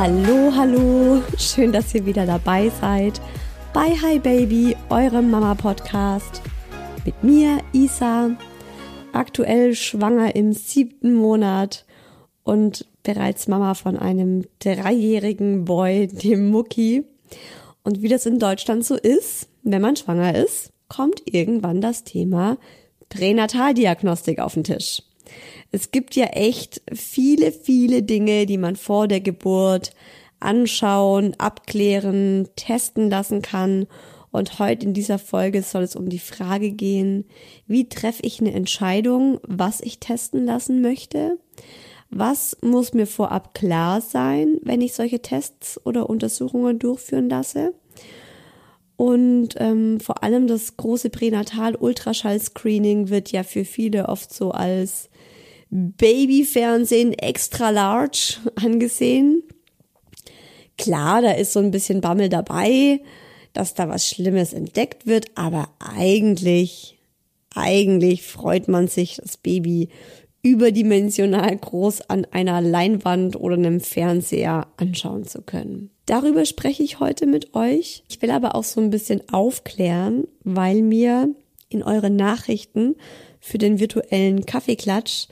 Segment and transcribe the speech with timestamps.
[0.00, 3.20] Hallo, hallo, schön, dass ihr wieder dabei seid
[3.74, 6.40] bei Hi Baby, eurem Mama-Podcast.
[7.04, 8.30] Mit mir, Isa,
[9.12, 11.84] aktuell schwanger im siebten Monat
[12.44, 17.04] und bereits Mama von einem dreijährigen Boy, dem Mucki.
[17.82, 22.56] Und wie das in Deutschland so ist, wenn man schwanger ist, kommt irgendwann das Thema
[23.08, 25.02] Pränataldiagnostik auf den Tisch.
[25.70, 29.92] Es gibt ja echt viele, viele Dinge, die man vor der Geburt
[30.40, 33.86] anschauen, abklären, testen lassen kann.
[34.30, 37.24] Und heute in dieser Folge soll es um die Frage gehen,
[37.66, 41.38] wie treffe ich eine Entscheidung, was ich testen lassen möchte?
[42.10, 47.74] Was muss mir vorab klar sein, wenn ich solche Tests oder Untersuchungen durchführen lasse?
[48.96, 55.08] Und ähm, vor allem das große Pränatal-Ultraschall-Screening wird ja für viele oft so als
[55.70, 59.42] Babyfernsehen extra large angesehen.
[60.76, 63.00] Klar, da ist so ein bisschen Bammel dabei,
[63.52, 66.98] dass da was Schlimmes entdeckt wird, aber eigentlich,
[67.54, 69.88] eigentlich freut man sich, das Baby
[70.42, 75.90] überdimensional groß an einer Leinwand oder einem Fernseher anschauen zu können.
[76.06, 78.04] Darüber spreche ich heute mit euch.
[78.08, 81.34] Ich will aber auch so ein bisschen aufklären, weil mir
[81.68, 82.94] in euren Nachrichten
[83.40, 85.26] für den virtuellen Kaffeeklatsch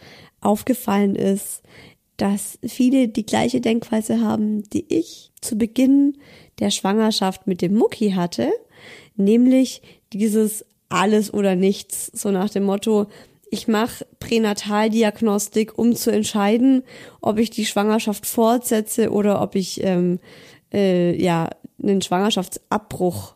[0.46, 1.62] aufgefallen ist,
[2.16, 6.16] dass viele die gleiche Denkweise haben, die ich zu Beginn
[6.58, 8.50] der Schwangerschaft mit dem Mucki hatte,
[9.16, 13.06] nämlich dieses alles oder nichts, so nach dem Motto,
[13.50, 16.82] ich mache Pränataldiagnostik, um zu entscheiden,
[17.20, 20.18] ob ich die Schwangerschaft fortsetze oder ob ich ähm,
[20.72, 21.50] äh, ja
[21.82, 23.35] einen Schwangerschaftsabbruch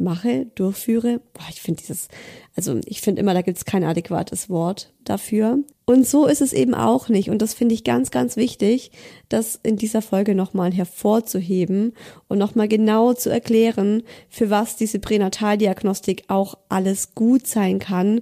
[0.00, 1.20] mache, durchführe.
[1.34, 2.08] Boah, ich finde dieses,
[2.56, 5.58] also ich finde immer, da gibt es kein adäquates Wort dafür.
[5.84, 7.30] Und so ist es eben auch nicht.
[7.30, 8.92] Und das finde ich ganz, ganz wichtig,
[9.28, 11.94] das in dieser Folge nochmal hervorzuheben
[12.28, 18.20] und nochmal genau zu erklären, für was diese Pränataldiagnostik auch alles gut sein kann,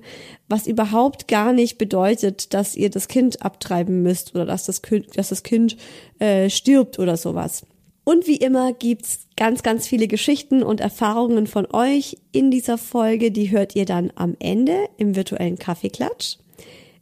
[0.49, 5.19] was überhaupt gar nicht bedeutet, dass ihr das Kind abtreiben müsst oder dass das Kind,
[5.19, 5.77] dass das Kind
[6.21, 7.67] äh, stirbt oder sowas.
[8.05, 13.31] Und wie immer gibt's ganz, ganz viele Geschichten und Erfahrungen von euch in dieser Folge.
[13.31, 16.39] Die hört ihr dann am Ende im virtuellen Kaffeeklatsch.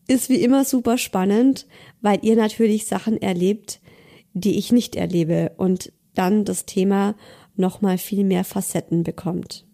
[0.06, 1.66] Ist wie immer super spannend,
[2.02, 3.80] weil ihr natürlich Sachen erlebt,
[4.34, 7.14] die ich nicht erlebe und dann das Thema
[7.56, 9.64] nochmal viel mehr Facetten bekommt.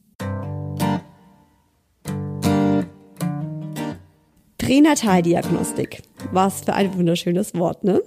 [4.65, 6.03] Pränataldiagnostik.
[6.31, 8.01] Was für ein wunderschönes Wort, ne?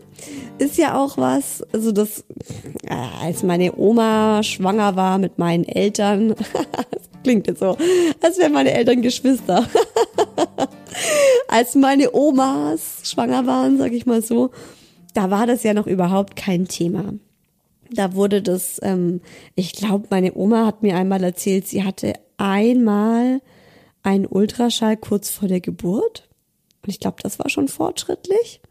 [0.57, 2.23] Ist ja auch was, also das,
[2.83, 6.33] äh, als meine Oma schwanger war mit meinen Eltern,
[7.23, 7.77] klingt jetzt so,
[8.21, 9.67] als wären meine Eltern Geschwister.
[11.49, 14.51] als meine Omas schwanger waren, sag ich mal so,
[15.13, 17.13] da war das ja noch überhaupt kein Thema.
[17.91, 19.21] Da wurde das, ähm,
[19.55, 23.41] ich glaube, meine Oma hat mir einmal erzählt, sie hatte einmal
[24.03, 26.24] einen Ultraschall kurz vor der Geburt.
[26.85, 28.61] Und ich glaube, das war schon fortschrittlich.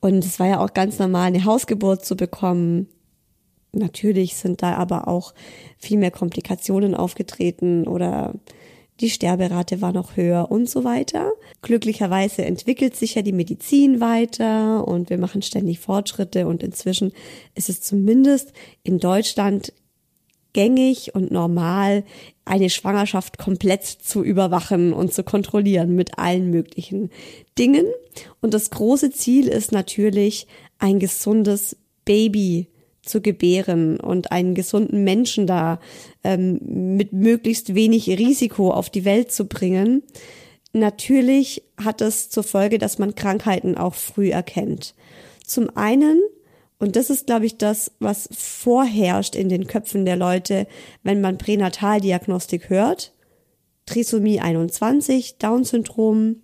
[0.00, 2.88] Und es war ja auch ganz normal, eine Hausgeburt zu bekommen.
[3.72, 5.34] Natürlich sind da aber auch
[5.76, 8.34] viel mehr Komplikationen aufgetreten oder
[9.00, 11.32] die Sterberate war noch höher und so weiter.
[11.62, 17.12] Glücklicherweise entwickelt sich ja die Medizin weiter und wir machen ständig Fortschritte und inzwischen
[17.54, 18.52] ist es zumindest
[18.84, 19.72] in Deutschland
[20.52, 22.04] gängig und normal,
[22.44, 27.10] eine Schwangerschaft komplett zu überwachen und zu kontrollieren mit allen möglichen
[27.58, 27.86] Dingen.
[28.40, 30.46] Und das große Ziel ist natürlich,
[30.78, 32.68] ein gesundes Baby
[33.02, 35.80] zu gebären und einen gesunden Menschen da
[36.22, 36.60] ähm,
[36.96, 40.02] mit möglichst wenig Risiko auf die Welt zu bringen.
[40.72, 44.94] Natürlich hat es zur Folge, dass man Krankheiten auch früh erkennt.
[45.44, 46.20] Zum einen,
[46.78, 50.66] und das ist, glaube ich, das, was vorherrscht in den Köpfen der Leute,
[51.02, 53.12] wenn man Pränataldiagnostik hört.
[53.86, 56.42] Trisomie 21, Down-Syndrom,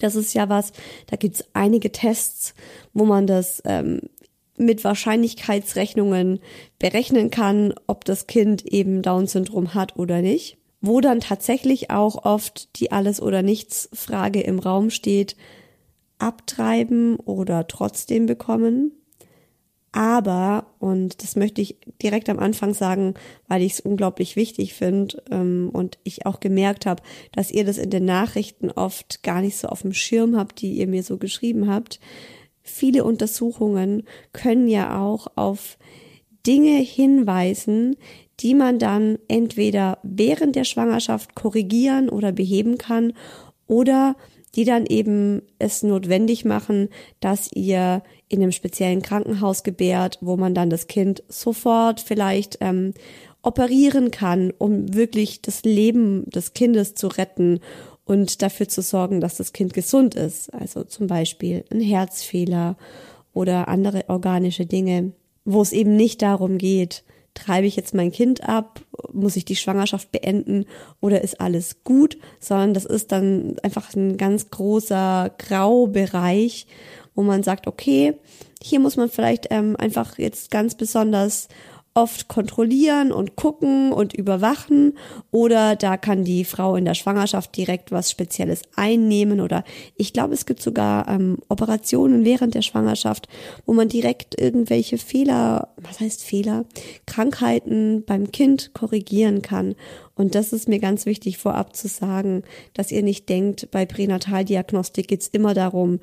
[0.00, 0.72] das ist ja was,
[1.06, 2.54] da gibt's einige Tests,
[2.92, 4.00] wo man das ähm,
[4.56, 6.40] mit Wahrscheinlichkeitsrechnungen
[6.78, 10.58] berechnen kann, ob das Kind eben Down-Syndrom hat oder nicht.
[10.80, 15.36] Wo dann tatsächlich auch oft die Alles- oder Nichts-Frage im Raum steht,
[16.18, 18.92] abtreiben oder trotzdem bekommen.
[19.92, 23.12] Aber, und das möchte ich direkt am Anfang sagen,
[23.46, 27.02] weil ich es unglaublich wichtig finde ähm, und ich auch gemerkt habe,
[27.32, 30.72] dass ihr das in den Nachrichten oft gar nicht so auf dem Schirm habt, die
[30.72, 32.00] ihr mir so geschrieben habt.
[32.62, 35.76] Viele Untersuchungen können ja auch auf
[36.46, 37.96] Dinge hinweisen,
[38.40, 43.12] die man dann entweder während der Schwangerschaft korrigieren oder beheben kann
[43.66, 44.16] oder
[44.54, 46.88] die dann eben es notwendig machen,
[47.20, 52.94] dass ihr in einem speziellen Krankenhaus gebärt, wo man dann das Kind sofort vielleicht ähm,
[53.42, 57.60] operieren kann, um wirklich das Leben des Kindes zu retten
[58.04, 60.52] und dafür zu sorgen, dass das Kind gesund ist.
[60.54, 62.76] Also zum Beispiel ein Herzfehler
[63.34, 65.12] oder andere organische Dinge,
[65.44, 68.80] wo es eben nicht darum geht, treibe ich jetzt mein Kind ab,
[69.12, 70.66] muss ich die Schwangerschaft beenden
[71.00, 76.66] oder ist alles gut, sondern das ist dann einfach ein ganz großer Graubereich,
[77.14, 78.14] wo man sagt, okay,
[78.62, 81.48] hier muss man vielleicht ähm, einfach jetzt ganz besonders
[81.94, 84.96] oft kontrollieren und gucken und überwachen
[85.30, 89.62] oder da kann die Frau in der Schwangerschaft direkt was Spezielles einnehmen oder
[89.96, 93.28] ich glaube, es gibt sogar ähm, Operationen während der Schwangerschaft,
[93.66, 96.64] wo man direkt irgendwelche Fehler, was heißt Fehler,
[97.06, 99.74] Krankheiten beim Kind korrigieren kann.
[100.14, 102.42] Und das ist mir ganz wichtig vorab zu sagen,
[102.74, 106.00] dass ihr nicht denkt, bei Pränataldiagnostik geht's immer darum,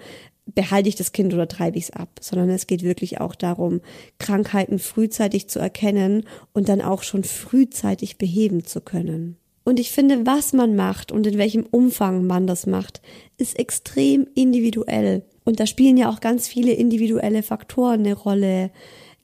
[0.55, 3.81] behalte ich das Kind oder treibe ich es ab, sondern es geht wirklich auch darum,
[4.17, 6.23] Krankheiten frühzeitig zu erkennen
[6.53, 9.37] und dann auch schon frühzeitig beheben zu können.
[9.63, 13.01] Und ich finde, was man macht und in welchem Umfang man das macht,
[13.37, 15.23] ist extrem individuell.
[15.45, 18.71] Und da spielen ja auch ganz viele individuelle Faktoren eine Rolle.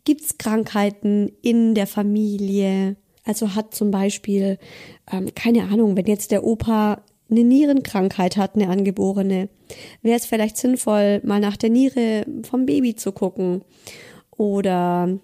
[0.04, 2.96] Gibt's Krankheiten in der Familie?
[3.24, 4.60] Also hat zum Beispiel,
[5.12, 9.50] ähm, keine Ahnung, wenn jetzt der Opa eine Nierenkrankheit hat, eine angeborene,
[10.02, 13.64] wäre es vielleicht sinnvoll, mal nach der Niere vom Baby zu gucken.
[14.38, 15.18] Oder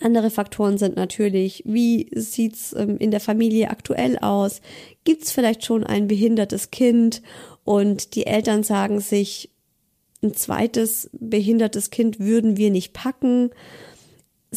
[0.00, 4.60] andere Faktoren sind natürlich, wie sieht's ähm, in der Familie aktuell aus?
[5.04, 7.22] Gibt's vielleicht schon ein behindertes Kind
[7.64, 9.50] und die Eltern sagen sich,
[10.22, 13.50] ein zweites behindertes Kind würden wir nicht packen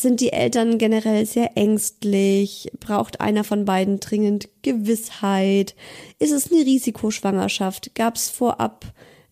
[0.01, 2.71] sind die Eltern generell sehr ängstlich?
[2.79, 5.75] Braucht einer von beiden dringend Gewissheit?
[6.19, 7.95] Ist es eine Risikoschwangerschaft?
[7.95, 8.85] Gab es vorab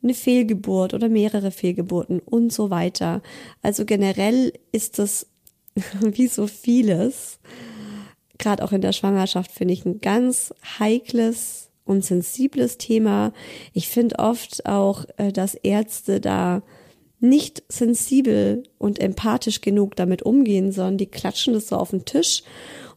[0.04, 3.22] eine Fehlgeburt oder mehrere Fehlgeburten und so weiter?
[3.62, 5.28] Also generell ist das
[6.02, 7.40] wie so vieles,
[8.38, 13.32] gerade auch in der Schwangerschaft, finde ich ein ganz heikles und sensibles Thema.
[13.74, 16.62] Ich finde oft auch, äh, dass Ärzte da
[17.20, 22.44] nicht sensibel und empathisch genug damit umgehen, sondern die klatschen das so auf den Tisch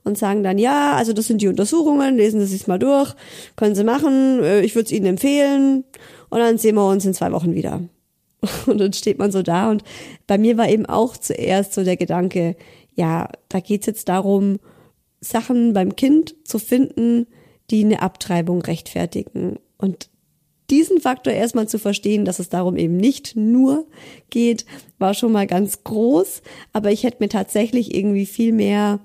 [0.04, 3.14] und sagen dann, ja, also das sind die Untersuchungen, lesen Sie sich mal durch,
[3.56, 5.84] können Sie machen, äh, ich würde es Ihnen empfehlen
[6.28, 7.82] und dann sehen wir uns in zwei Wochen wieder.
[8.66, 9.84] Und dann steht man so da und
[10.26, 12.56] bei mir war eben auch zuerst so der Gedanke,
[12.94, 14.58] ja, da geht's jetzt darum,
[15.20, 17.26] Sachen beim Kind zu finden,
[17.70, 19.58] die eine Abtreibung rechtfertigen.
[19.76, 20.08] Und
[20.70, 23.86] diesen Faktor erstmal zu verstehen, dass es darum eben nicht nur
[24.30, 24.64] geht,
[24.98, 26.42] war schon mal ganz groß.
[26.72, 29.00] Aber ich hätte mir tatsächlich irgendwie viel mehr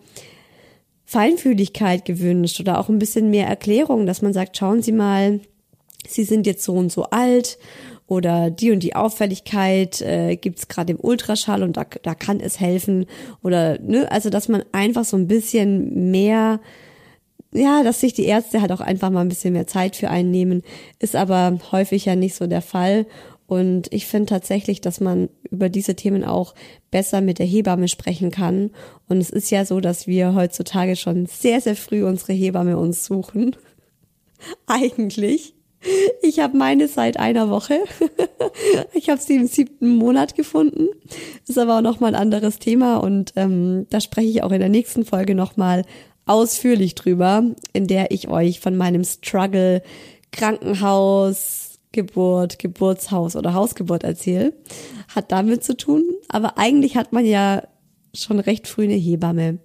[1.06, 5.40] Feinfühligkeit gewünscht oder auch ein bisschen mehr Erklärung, dass man sagt, schauen Sie mal,
[6.08, 7.58] Sie sind jetzt so und so alt
[8.08, 12.40] oder die und die Auffälligkeit äh, gibt es gerade im Ultraschall und da, da kann
[12.40, 13.08] es helfen
[13.42, 16.60] oder ne, also dass man einfach so ein bisschen mehr
[17.56, 20.62] ja, dass sich die Ärzte halt auch einfach mal ein bisschen mehr Zeit für einnehmen,
[21.00, 23.06] ist aber häufig ja nicht so der Fall.
[23.48, 26.56] Und ich finde tatsächlich, dass man über diese Themen auch
[26.90, 28.72] besser mit der Hebamme sprechen kann.
[29.08, 33.06] Und es ist ja so, dass wir heutzutage schon sehr, sehr früh unsere Hebamme uns
[33.06, 33.56] suchen.
[34.68, 35.54] Eigentlich.
[36.24, 37.80] Ich habe meine seit einer Woche.
[38.94, 40.88] ich habe sie im siebten Monat gefunden.
[41.48, 44.70] Ist aber auch nochmal ein anderes Thema und ähm, da spreche ich auch in der
[44.70, 45.84] nächsten Folge nochmal
[46.26, 49.82] ausführlich drüber, in der ich euch von meinem Struggle
[50.32, 54.54] Krankenhaus, Geburt, Geburtshaus oder Hausgeburt erzähle.
[55.14, 56.04] Hat damit zu tun.
[56.28, 57.64] Aber eigentlich hat man ja
[58.14, 59.60] schon recht früh eine Hebamme,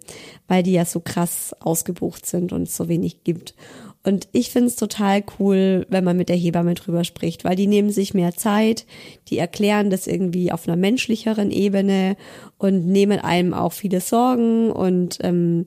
[0.48, 3.54] weil die ja so krass ausgebucht sind und es so wenig gibt.
[4.02, 7.66] Und ich finde es total cool, wenn man mit der Hebamme drüber spricht, weil die
[7.66, 8.86] nehmen sich mehr Zeit,
[9.28, 12.16] die erklären das irgendwie auf einer menschlicheren Ebene
[12.56, 15.66] und nehmen einem auch viele Sorgen und ähm,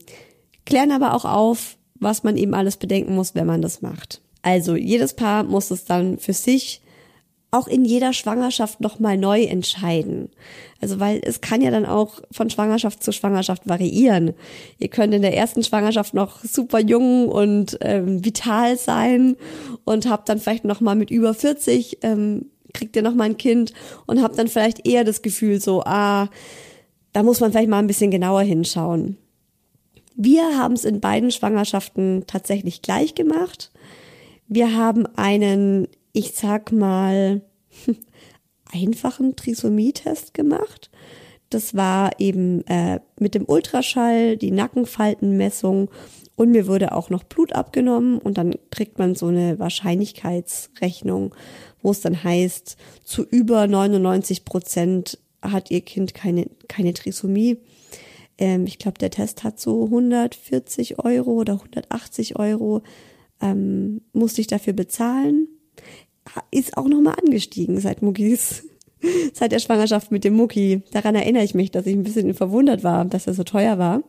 [0.66, 4.22] klären aber auch auf, was man eben alles bedenken muss, wenn man das macht.
[4.42, 6.82] Also jedes Paar muss es dann für sich
[7.52, 10.30] auch in jeder Schwangerschaft nochmal neu entscheiden.
[10.82, 14.34] Also weil es kann ja dann auch von Schwangerschaft zu Schwangerschaft variieren.
[14.80, 19.36] Ihr könnt in der ersten Schwangerschaft noch super jung und ähm, vital sein
[19.86, 23.72] und habt dann vielleicht nochmal mit über 40 ähm, kriegt ihr nochmal ein Kind
[24.08, 26.30] und habt dann vielleicht eher das Gefühl so, ah,
[27.14, 29.18] da muss man vielleicht mal ein bisschen genauer hinschauen.
[30.16, 33.72] Wir haben es in beiden Schwangerschaften tatsächlich gleich gemacht.
[34.48, 37.42] Wir haben einen ich sag mal,
[38.72, 40.90] einfachen Trisomie-Test gemacht.
[41.50, 45.90] Das war eben äh, mit dem Ultraschall, die Nackenfaltenmessung
[46.36, 51.36] und mir wurde auch noch Blut abgenommen und dann kriegt man so eine Wahrscheinlichkeitsrechnung,
[51.82, 57.58] wo es dann heißt, zu über 99 Prozent hat ihr Kind keine, keine Trisomie.
[58.38, 62.82] Ähm, ich glaube, der Test hat so 140 Euro oder 180 Euro,
[63.42, 65.48] ähm, musste ich dafür bezahlen
[66.52, 68.68] ist auch nochmal angestiegen seit Muckis,
[69.34, 70.82] seit der Schwangerschaft mit dem Mucki.
[70.92, 74.04] Daran erinnere ich mich, dass ich ein bisschen verwundert war, dass er so teuer war.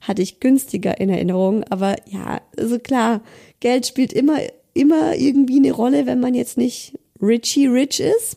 [0.00, 3.22] Hatte ich günstiger in Erinnerung, aber ja, also klar,
[3.60, 4.38] Geld spielt immer,
[4.74, 8.36] immer irgendwie eine Rolle, wenn man jetzt nicht richy rich ist.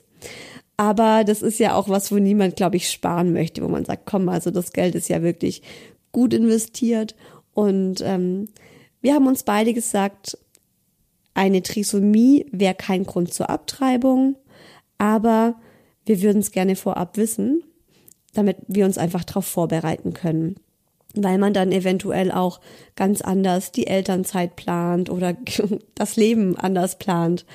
[0.78, 4.06] Aber das ist ja auch was, wo niemand, glaube ich, sparen möchte, wo man sagt,
[4.06, 5.64] komm, also das Geld ist ja wirklich
[6.12, 7.16] gut investiert.
[7.54, 8.50] Und ähm,
[9.02, 10.38] wir haben uns beide gesagt,
[11.34, 14.36] eine Trisomie wäre kein Grund zur Abtreibung,
[14.98, 15.56] aber
[16.06, 17.64] wir würden es gerne vorab wissen,
[18.34, 20.56] damit wir uns einfach darauf vorbereiten können.
[21.16, 22.60] Weil man dann eventuell auch
[22.96, 25.36] ganz anders die Elternzeit plant oder
[25.96, 27.46] das Leben anders plant.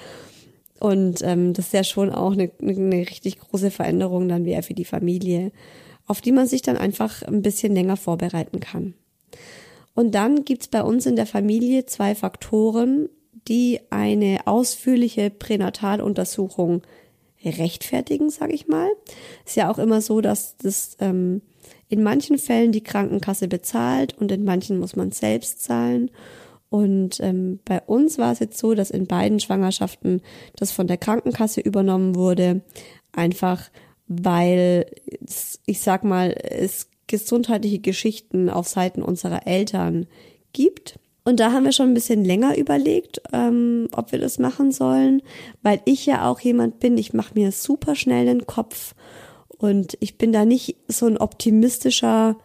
[0.83, 4.75] Und ähm, das ist ja schon auch eine, eine richtig große Veränderung dann wäre für
[4.75, 5.53] die Familie,
[6.09, 8.95] auf die man sich dann einfach ein bisschen länger vorbereiten kann.
[9.95, 13.09] Und dann gibt's bei uns in der Familie zwei Faktoren,
[13.47, 16.83] die eine ausführliche Pränataluntersuchung
[17.45, 18.91] rechtfertigen, sage ich mal.
[19.47, 21.43] Ist ja auch immer so, dass das ähm,
[21.91, 26.11] in manchen Fällen die Krankenkasse bezahlt und in manchen muss man selbst zahlen.
[26.73, 30.23] Und ähm, bei uns war es jetzt so, dass in beiden Schwangerschaften
[30.57, 32.63] das von der Krankenkasse übernommen wurde,
[33.13, 33.71] einfach
[34.09, 34.87] weil
[35.67, 40.07] ich sag mal, es gesundheitliche Geschichten auf Seiten unserer Eltern
[40.55, 40.99] gibt.
[41.25, 45.21] Und da haben wir schon ein bisschen länger überlegt, ähm, ob wir das machen sollen,
[45.63, 48.95] weil ich ja auch jemand bin, ich mache mir super schnell den Kopf.
[49.59, 52.39] Und ich bin da nicht so ein optimistischer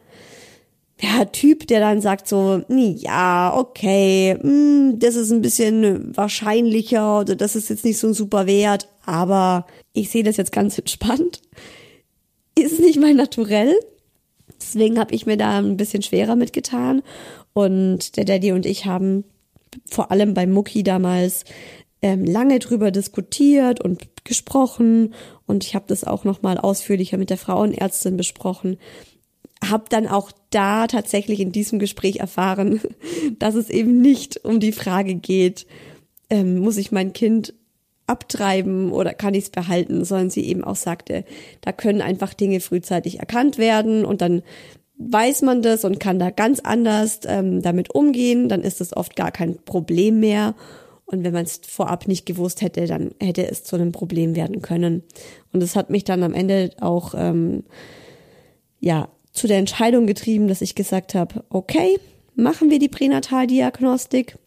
[1.00, 7.20] ja, Typ, der dann sagt so, ja, okay, mh, hm, das ist ein bisschen wahrscheinlicher
[7.20, 10.78] oder das ist jetzt nicht so ein super Wert, aber ich sehe das jetzt ganz
[10.78, 11.42] entspannt.
[12.58, 13.76] Ist nicht mein Naturell.
[14.60, 17.04] Deswegen habe ich mir da ein bisschen schwerer mitgetan
[17.54, 19.24] und der Daddy und ich haben
[19.86, 21.44] vor allem bei Mucki damals
[22.02, 25.14] ähm, lange drüber diskutiert und gesprochen
[25.46, 28.78] und ich habe das auch noch mal ausführlicher mit der Frauenärztin besprochen.
[29.66, 32.82] Hab dann auch da tatsächlich in diesem Gespräch erfahren,
[33.40, 35.66] dass es eben nicht um die Frage geht,
[36.30, 37.54] ähm, muss ich mein Kind
[38.06, 41.26] abtreiben oder kann ich es behalten, sondern sie eben auch sagte,
[41.62, 44.44] da können einfach Dinge frühzeitig erkannt werden und dann
[44.98, 49.16] weiß man das und kann da ganz anders ähm, damit umgehen, dann ist es oft
[49.16, 50.56] gar kein Problem mehr.
[51.06, 54.62] Und wenn man es vorab nicht gewusst hätte, dann hätte es zu einem Problem werden
[54.62, 55.04] können.
[55.54, 57.64] Und es hat mich dann am Ende auch ähm,
[58.80, 62.00] ja zu der Entscheidung getrieben, dass ich gesagt habe, okay,
[62.36, 64.38] machen wir die Pränataldiagnostik.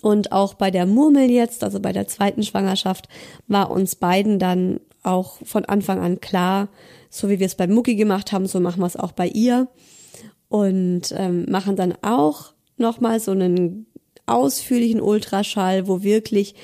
[0.00, 3.08] Und auch bei der Murmel jetzt, also bei der zweiten Schwangerschaft,
[3.46, 6.68] war uns beiden dann auch von Anfang an klar,
[7.10, 9.68] so wie wir es bei Mucki gemacht haben, so machen wir es auch bei ihr.
[10.48, 13.86] Und ähm, machen dann auch nochmal so einen
[14.26, 16.54] ausführlichen Ultraschall, wo wirklich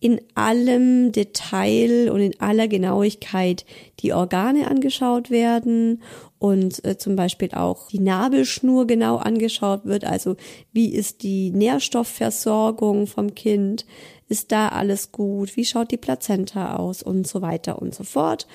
[0.00, 3.64] in allem Detail und in aller Genauigkeit
[4.00, 6.02] die Organe angeschaut werden
[6.38, 10.04] und äh, zum Beispiel auch die Nabelschnur genau angeschaut wird.
[10.04, 10.36] Also
[10.72, 13.86] wie ist die Nährstoffversorgung vom Kind?
[14.28, 15.56] Ist da alles gut?
[15.56, 17.02] Wie schaut die Plazenta aus?
[17.02, 18.46] Und so weiter und so fort.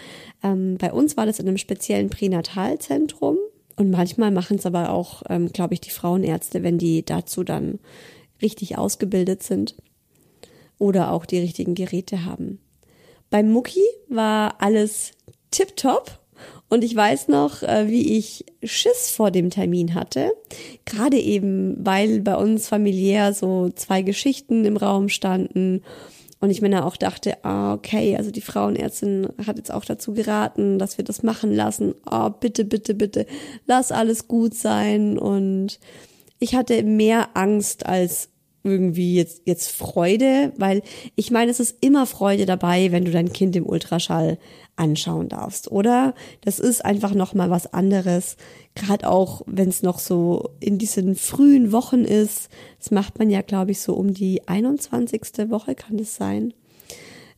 [0.43, 3.37] Ähm, bei uns war das in einem speziellen Pränatalzentrum.
[3.75, 7.79] Und manchmal machen es aber auch, ähm, glaube ich, die Frauenärzte, wenn die dazu dann
[8.41, 9.75] richtig ausgebildet sind
[10.77, 12.59] oder auch die richtigen Geräte haben.
[13.29, 15.11] Beim Mucki war alles
[15.49, 16.19] tipptopp.
[16.73, 20.31] Und ich weiß noch, äh, wie ich Schiss vor dem Termin hatte.
[20.85, 25.83] Gerade eben, weil bei uns familiär so zwei Geschichten im Raum standen.
[26.39, 30.15] Und ich mir dann auch dachte, ah, okay, also die Frauenärztin hat jetzt auch dazu
[30.15, 31.93] geraten, dass wir das machen lassen.
[32.09, 33.27] Oh, bitte, bitte, bitte,
[33.67, 35.19] lass alles gut sein.
[35.19, 35.79] Und
[36.39, 38.29] ich hatte mehr Angst als
[38.63, 40.81] irgendwie jetzt, jetzt Freude, weil
[41.15, 44.39] ich meine, es ist immer Freude dabei, wenn du dein Kind im Ultraschall
[44.75, 46.13] anschauen darfst, oder?
[46.41, 48.37] Das ist einfach nochmal was anderes.
[48.75, 52.49] Gerade auch, wenn es noch so in diesen frühen Wochen ist.
[52.79, 55.49] Das macht man ja, glaube ich, so um die 21.
[55.49, 56.53] Woche kann das sein.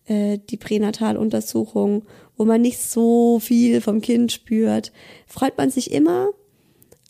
[0.06, 2.04] Äh, die Pränataluntersuchung,
[2.38, 4.92] wo man nicht so viel vom Kind spürt.
[5.27, 6.30] Freut man sich immer,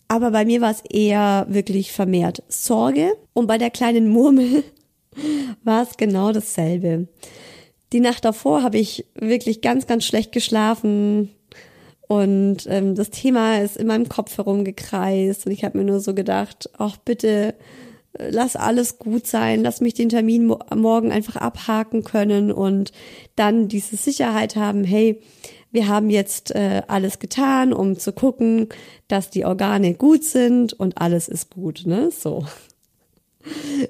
[0.08, 3.12] aber bei mir war es eher wirklich vermehrt Sorge.
[3.32, 4.64] Und bei der kleinen Murmel
[5.64, 7.08] war es genau dasselbe.
[7.92, 11.30] Die Nacht davor habe ich wirklich ganz, ganz schlecht geschlafen.
[12.08, 15.46] Und ähm, das Thema ist in meinem Kopf herumgekreist.
[15.46, 17.54] Und ich habe mir nur so gedacht, ach bitte,
[18.18, 22.92] äh, lass alles gut sein, lass mich den Termin mo morgen einfach abhaken können und
[23.34, 25.20] dann diese Sicherheit haben, hey,
[25.72, 28.68] wir haben jetzt äh, alles getan, um zu gucken,
[29.08, 32.10] dass die Organe gut sind und alles ist gut, ne?
[32.10, 32.46] So.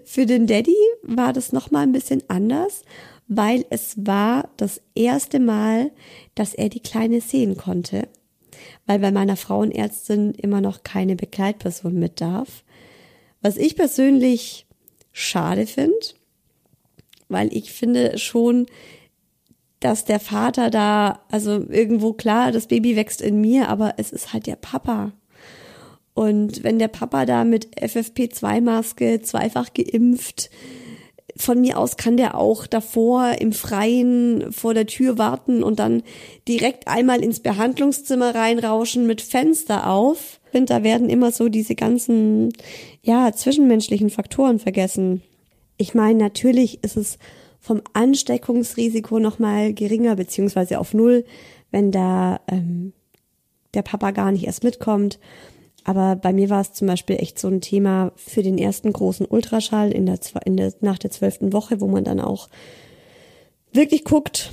[0.04, 2.82] Für den Daddy war das noch mal ein bisschen anders,
[3.28, 5.90] weil es war das erste Mal,
[6.34, 8.08] dass er die Kleine sehen konnte,
[8.86, 12.64] weil bei meiner Frauenärztin immer noch keine Begleitperson mit darf.
[13.42, 14.66] Was ich persönlich
[15.12, 15.94] schade finde,
[17.28, 18.66] weil ich finde schon,
[19.80, 24.32] dass der Vater da, also irgendwo klar, das Baby wächst in mir, aber es ist
[24.32, 25.12] halt der Papa.
[26.14, 30.50] Und wenn der Papa da mit FFP2-Maske zweifach geimpft,
[31.36, 36.02] von mir aus kann der auch davor im Freien vor der Tür warten und dann
[36.48, 40.40] direkt einmal ins Behandlungszimmer reinrauschen mit Fenster auf.
[40.52, 42.52] Und da werden immer so diese ganzen,
[43.02, 45.22] ja, zwischenmenschlichen Faktoren vergessen.
[45.76, 47.18] Ich meine, natürlich ist es
[47.60, 51.24] vom Ansteckungsrisiko nochmal geringer, beziehungsweise auf Null,
[51.70, 52.92] wenn da ähm,
[53.74, 55.18] der Papa gar nicht erst mitkommt.
[55.88, 59.24] Aber bei mir war es zum Beispiel echt so ein Thema für den ersten großen
[59.24, 62.48] Ultraschall in der, in der, nach der zwölften Woche, wo man dann auch
[63.72, 64.52] wirklich guckt,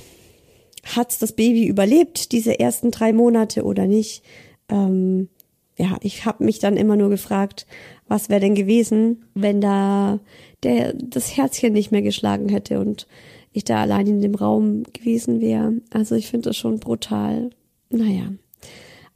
[0.94, 4.22] hat's das Baby überlebt, diese ersten drei Monate oder nicht.
[4.68, 5.28] Ähm,
[5.76, 7.66] ja, ich habe mich dann immer nur gefragt,
[8.06, 10.20] was wäre denn gewesen, wenn da
[10.62, 13.08] der das Herzchen nicht mehr geschlagen hätte und
[13.52, 15.72] ich da allein in dem Raum gewesen wäre.
[15.90, 17.50] Also ich finde das schon brutal.
[17.90, 18.32] Naja.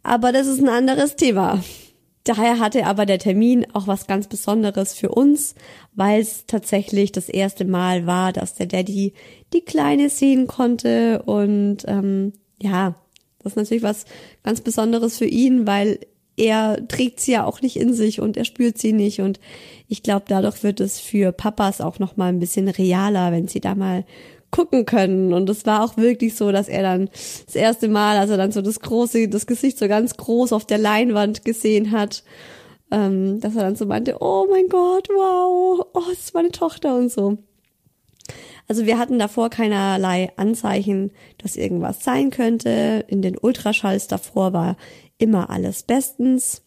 [0.03, 1.63] Aber das ist ein anderes Thema.
[2.29, 5.55] Daher hatte aber der Termin auch was ganz Besonderes für uns,
[5.95, 9.15] weil es tatsächlich das erste Mal war, dass der Daddy
[9.55, 11.23] die Kleine sehen konnte.
[11.23, 12.97] Und ähm, ja,
[13.39, 14.05] das ist natürlich was
[14.43, 16.01] ganz Besonderes für ihn, weil
[16.37, 19.41] er trägt sie ja auch nicht in sich und er spürt sie nicht und
[19.89, 23.61] ich glaube, dadurch wird es für Papas auch noch mal ein bisschen realer, wenn sie
[23.61, 24.05] da mal
[24.51, 27.11] gucken können und es war auch wirklich so, dass er dann
[27.47, 30.65] das erste Mal, als er dann so das große, das Gesicht so ganz groß auf
[30.65, 32.25] der Leinwand gesehen hat,
[32.91, 36.97] ähm, dass er dann so meinte, oh mein Gott, wow, oh, das ist meine Tochter
[36.97, 37.39] und so.
[38.69, 43.05] Also wir hatten davor keinerlei Anzeichen, dass irgendwas sein könnte.
[43.09, 44.77] In den Ultraschalls davor war
[45.17, 46.63] immer alles bestens.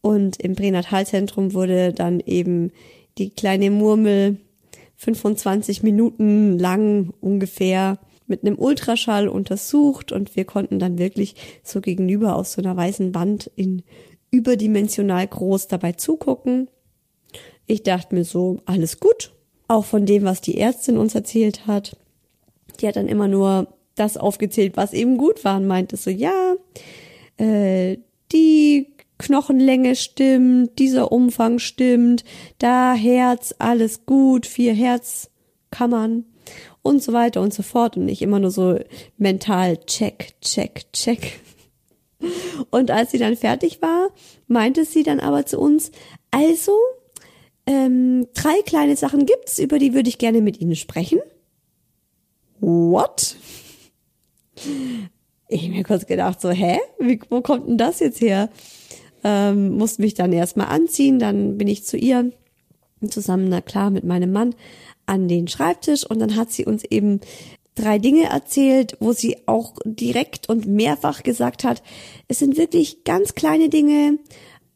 [0.00, 2.72] Und im Pränatalzentrum wurde dann eben
[3.18, 4.38] die kleine Murmel
[4.96, 12.36] 25 Minuten lang ungefähr mit einem Ultraschall untersucht und wir konnten dann wirklich so gegenüber
[12.36, 13.82] aus so einer weißen Wand in
[14.30, 16.68] überdimensional groß dabei zugucken.
[17.66, 19.32] Ich dachte mir so, alles gut.
[19.68, 21.96] Auch von dem, was die Ärztin uns erzählt hat.
[22.80, 26.54] Die hat dann immer nur das aufgezählt, was eben gut war und meinte so, ja,
[27.38, 27.98] äh,
[28.32, 32.24] die Knochenlänge stimmt, dieser Umfang stimmt,
[32.58, 36.24] da Herz, alles gut, vier Herzkammern
[36.82, 38.78] und so weiter und so fort und nicht immer nur so
[39.16, 41.40] mental check, check, check.
[42.70, 44.10] Und als sie dann fertig war,
[44.46, 45.90] meinte sie dann aber zu uns,
[46.30, 46.72] also,
[47.66, 51.20] ähm, drei kleine Sachen gibt's, über die würde ich gerne mit Ihnen sprechen.
[52.60, 53.36] What?
[55.48, 56.78] Ich mir kurz gedacht, so, hä?
[56.98, 58.48] Wie, wo kommt denn das jetzt her?
[59.28, 62.30] Ähm, musste mich dann erstmal anziehen, dann bin ich zu ihr
[63.10, 64.54] zusammen, na klar, mit meinem Mann
[65.04, 67.20] an den Schreibtisch und dann hat sie uns eben
[67.74, 71.82] drei Dinge erzählt, wo sie auch direkt und mehrfach gesagt hat,
[72.28, 74.20] es sind wirklich ganz kleine Dinge,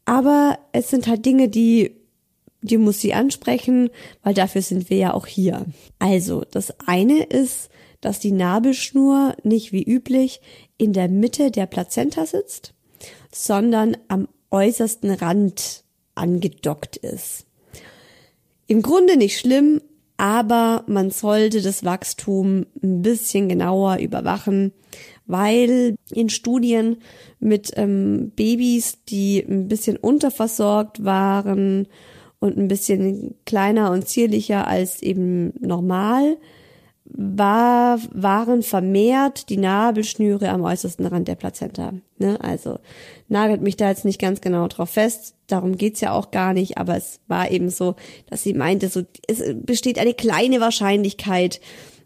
[0.03, 1.95] aber es sind halt Dinge, die
[2.61, 3.89] die muss sie ansprechen,
[4.21, 5.65] weil dafür sind wir ja auch hier.
[5.97, 7.69] Also, das eine ist,
[8.01, 10.41] dass die Nabelschnur nicht wie üblich
[10.77, 12.73] in der Mitte der Plazenta sitzt,
[13.31, 15.83] sondern am äußersten Rand
[16.15, 17.45] angedockt ist.
[18.67, 19.81] Im Grunde nicht schlimm,
[20.17, 24.71] aber man sollte das Wachstum ein bisschen genauer überwachen,
[25.25, 26.97] weil in Studien
[27.39, 31.87] mit ähm, Babys, die ein bisschen unterversorgt waren
[32.39, 36.37] und ein bisschen kleiner und zierlicher als eben normal,
[37.13, 41.93] war, waren vermehrt die Nabelschnüre am äußersten Rand der Plazenta.
[42.17, 42.39] Ne?
[42.41, 42.79] Also
[43.27, 46.77] nagelt mich da jetzt nicht ganz genau drauf fest, darum geht's ja auch gar nicht,
[46.77, 47.95] aber es war eben so,
[48.29, 51.59] dass sie meinte, so, es besteht eine kleine Wahrscheinlichkeit,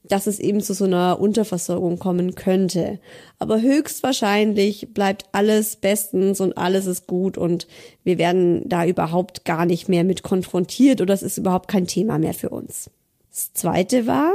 [0.07, 2.99] dass es eben zu so einer Unterversorgung kommen könnte.
[3.39, 7.67] Aber höchstwahrscheinlich bleibt alles bestens und alles ist gut und
[8.03, 12.19] wir werden da überhaupt gar nicht mehr mit konfrontiert oder es ist überhaupt kein Thema
[12.19, 12.89] mehr für uns.
[13.31, 14.31] Das zweite war,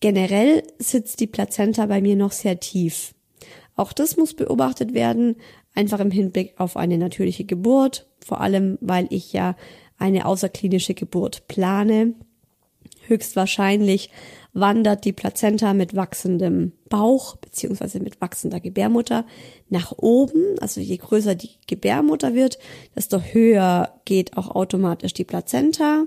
[0.00, 3.14] Generell sitzt die Plazenta bei mir noch sehr tief.
[3.76, 5.36] Auch das muss beobachtet werden,
[5.74, 9.56] einfach im Hinblick auf eine natürliche Geburt, vor allem weil ich ja
[9.98, 12.14] eine außerklinische Geburt plane.
[13.06, 14.10] Höchstwahrscheinlich
[14.52, 19.24] wandert die Plazenta mit wachsendem Bauch beziehungsweise mit wachsender Gebärmutter
[19.68, 20.58] nach oben.
[20.60, 22.58] Also je größer die Gebärmutter wird,
[22.96, 26.04] desto höher geht auch automatisch die Plazenta.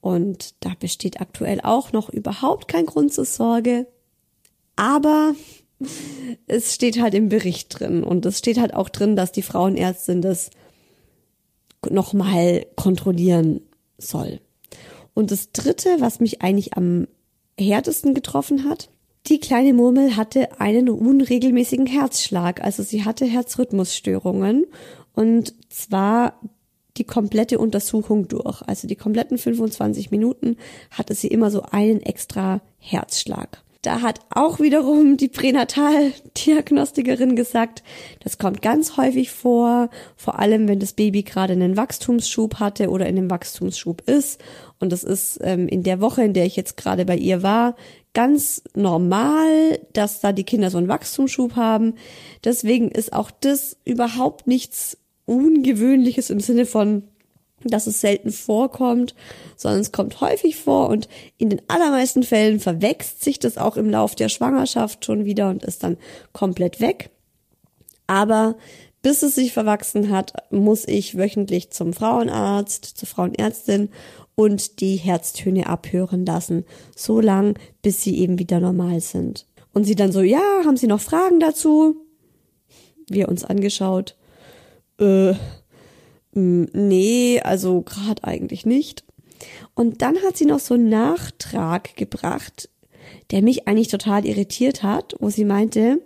[0.00, 3.86] Und da besteht aktuell auch noch überhaupt kein Grund zur Sorge.
[4.76, 5.34] Aber
[6.46, 10.22] es steht halt im Bericht drin und es steht halt auch drin, dass die Frauenärztin
[10.22, 10.50] das
[11.88, 13.60] nochmal kontrollieren
[13.98, 14.40] soll.
[15.14, 17.08] Und das dritte, was mich eigentlich am
[17.58, 18.90] härtesten getroffen hat,
[19.26, 24.66] die kleine Murmel hatte einen unregelmäßigen Herzschlag, also sie hatte Herzrhythmusstörungen
[25.14, 26.40] und zwar
[27.00, 28.62] die komplette Untersuchung durch.
[28.62, 30.56] Also die kompletten 25 Minuten
[30.90, 33.62] hatte sie immer so einen extra Herzschlag.
[33.82, 37.82] Da hat auch wiederum die Pränataldiagnostikerin gesagt,
[38.22, 43.06] das kommt ganz häufig vor, vor allem wenn das Baby gerade einen Wachstumsschub hatte oder
[43.06, 44.38] in einem Wachstumsschub ist.
[44.80, 47.74] Und das ist ähm, in der Woche, in der ich jetzt gerade bei ihr war,
[48.12, 51.94] ganz normal, dass da die Kinder so einen Wachstumsschub haben.
[52.44, 54.98] Deswegen ist auch das überhaupt nichts
[55.30, 57.04] Ungewöhnliches im Sinne von,
[57.62, 59.14] dass es selten vorkommt,
[59.56, 63.88] sondern es kommt häufig vor und in den allermeisten Fällen verwächst sich das auch im
[63.88, 65.98] Lauf der Schwangerschaft schon wieder und ist dann
[66.32, 67.10] komplett weg.
[68.08, 68.56] Aber
[69.02, 73.90] bis es sich verwachsen hat, muss ich wöchentlich zum Frauenarzt, zur Frauenärztin
[74.34, 76.64] und die Herztöne abhören lassen,
[76.96, 79.46] so lang, bis sie eben wieder normal sind.
[79.72, 82.04] Und sie dann so, ja, haben Sie noch Fragen dazu?
[83.08, 84.16] Wir uns angeschaut
[85.00, 85.34] äh,
[86.32, 89.04] nee, also gerade eigentlich nicht.
[89.74, 92.68] Und dann hat sie noch so einen Nachtrag gebracht,
[93.30, 96.00] der mich eigentlich total irritiert hat, wo sie meinte,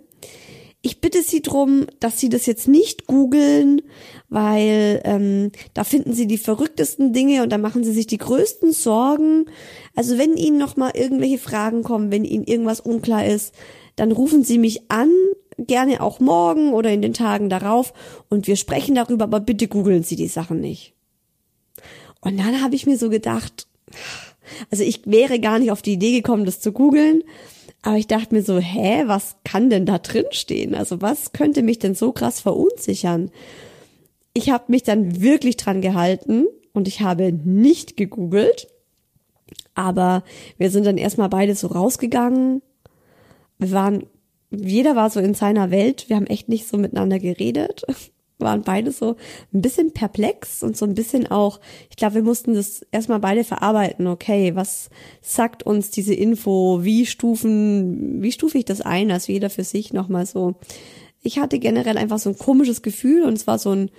[0.85, 3.81] ich bitte Sie drum, dass Sie das jetzt nicht googeln,
[4.29, 8.71] weil ähm, da finden Sie die verrücktesten Dinge und da machen Sie sich die größten
[8.71, 9.45] Sorgen.
[9.95, 13.55] Also wenn Ihnen noch mal irgendwelche Fragen kommen, wenn Ihnen irgendwas unklar ist,
[13.95, 15.09] dann rufen Sie mich an
[15.57, 17.93] gerne auch morgen oder in den Tagen darauf
[18.29, 20.93] und wir sprechen darüber, aber bitte googeln Sie die Sachen nicht.
[22.21, 23.67] Und dann habe ich mir so gedacht,
[24.71, 27.23] also ich wäre gar nicht auf die Idee gekommen, das zu googeln,
[27.81, 30.73] aber ich dachte mir so, hä, was kann denn da drin stehen?
[30.73, 33.31] Also was könnte mich denn so krass verunsichern?
[34.33, 38.67] Ich habe mich dann wirklich dran gehalten und ich habe nicht gegoogelt,
[39.75, 40.23] aber
[40.57, 42.61] wir sind dann erstmal beide so rausgegangen.
[43.59, 44.07] Wir waren
[44.61, 46.05] jeder war so in seiner Welt.
[46.07, 47.83] Wir haben echt nicht so miteinander geredet.
[48.37, 49.15] Waren beide so
[49.53, 53.45] ein bisschen perplex und so ein bisschen auch, ich glaube, wir mussten das erstmal beide
[53.45, 54.07] verarbeiten.
[54.07, 54.89] Okay, was
[55.21, 56.83] sagt uns diese Info?
[56.83, 59.09] Wie stufen, wie stufe ich das ein?
[59.09, 60.55] Also jeder für sich nochmal so.
[61.21, 63.89] Ich hatte generell einfach so ein komisches Gefühl und es war so ein,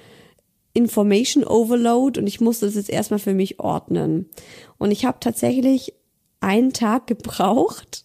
[0.76, 4.28] Information Overload und ich musste das jetzt erstmal für mich ordnen.
[4.76, 5.94] Und ich habe tatsächlich
[6.40, 8.04] einen Tag gebraucht,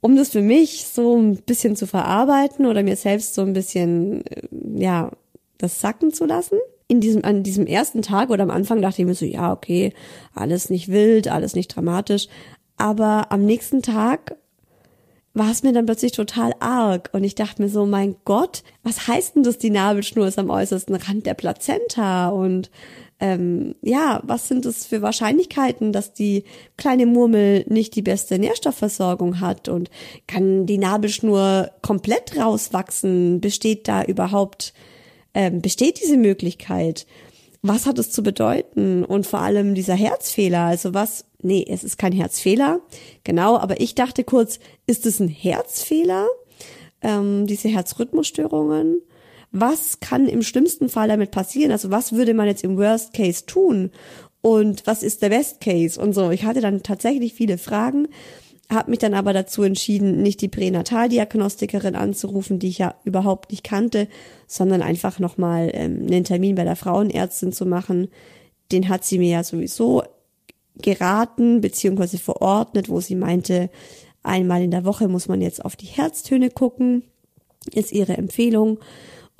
[0.00, 4.24] um das für mich so ein bisschen zu verarbeiten oder mir selbst so ein bisschen,
[4.26, 4.42] äh,
[4.76, 5.10] ja,
[5.58, 6.58] das sacken zu lassen.
[6.88, 9.92] In diesem, an diesem ersten Tag oder am Anfang dachte ich mir so, ja, okay,
[10.34, 12.28] alles nicht wild, alles nicht dramatisch.
[12.76, 14.36] Aber am nächsten Tag
[15.34, 19.06] war es mir dann plötzlich total arg und ich dachte mir so, mein Gott, was
[19.06, 22.70] heißt denn das, die Nabelschnur ist am äußersten Rand der Plazenta und
[23.20, 26.44] ähm, ja, was sind es für Wahrscheinlichkeiten, dass die
[26.78, 29.90] kleine Murmel nicht die beste Nährstoffversorgung hat und
[30.26, 33.40] kann die Nabelschnur komplett rauswachsen?
[33.40, 34.72] Besteht da überhaupt,
[35.34, 37.06] ähm, besteht diese Möglichkeit?
[37.60, 39.04] Was hat es zu bedeuten?
[39.04, 42.80] Und vor allem dieser Herzfehler, also was, nee, es ist kein Herzfehler,
[43.22, 46.26] genau, aber ich dachte kurz, ist es ein Herzfehler?
[47.02, 49.02] Ähm, diese Herzrhythmusstörungen?
[49.52, 51.72] Was kann im schlimmsten Fall damit passieren?
[51.72, 53.90] Also was würde man jetzt im Worst Case tun?
[54.42, 56.00] Und was ist der Best Case?
[56.00, 56.30] Und so.
[56.30, 58.08] Ich hatte dann tatsächlich viele Fragen,
[58.70, 63.64] habe mich dann aber dazu entschieden, nicht die Pränataldiagnostikerin anzurufen, die ich ja überhaupt nicht
[63.64, 64.06] kannte,
[64.46, 68.08] sondern einfach nochmal ähm, einen Termin bei der Frauenärztin zu machen.
[68.70, 70.04] Den hat sie mir ja sowieso
[70.80, 73.70] geraten beziehungsweise verordnet, wo sie meinte,
[74.22, 77.02] einmal in der Woche muss man jetzt auf die Herztöne gucken,
[77.74, 78.78] ist ihre Empfehlung.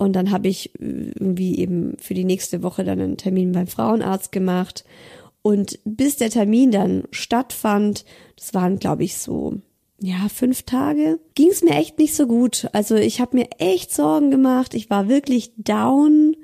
[0.00, 3.66] Und dann habe ich äh, irgendwie eben für die nächste Woche dann einen Termin beim
[3.66, 4.86] Frauenarzt gemacht.
[5.42, 9.58] Und bis der Termin dann stattfand, das waren, glaube ich, so,
[10.00, 12.66] ja, fünf Tage, ging es mir echt nicht so gut.
[12.72, 14.72] Also ich habe mir echt Sorgen gemacht.
[14.72, 16.34] Ich war wirklich down.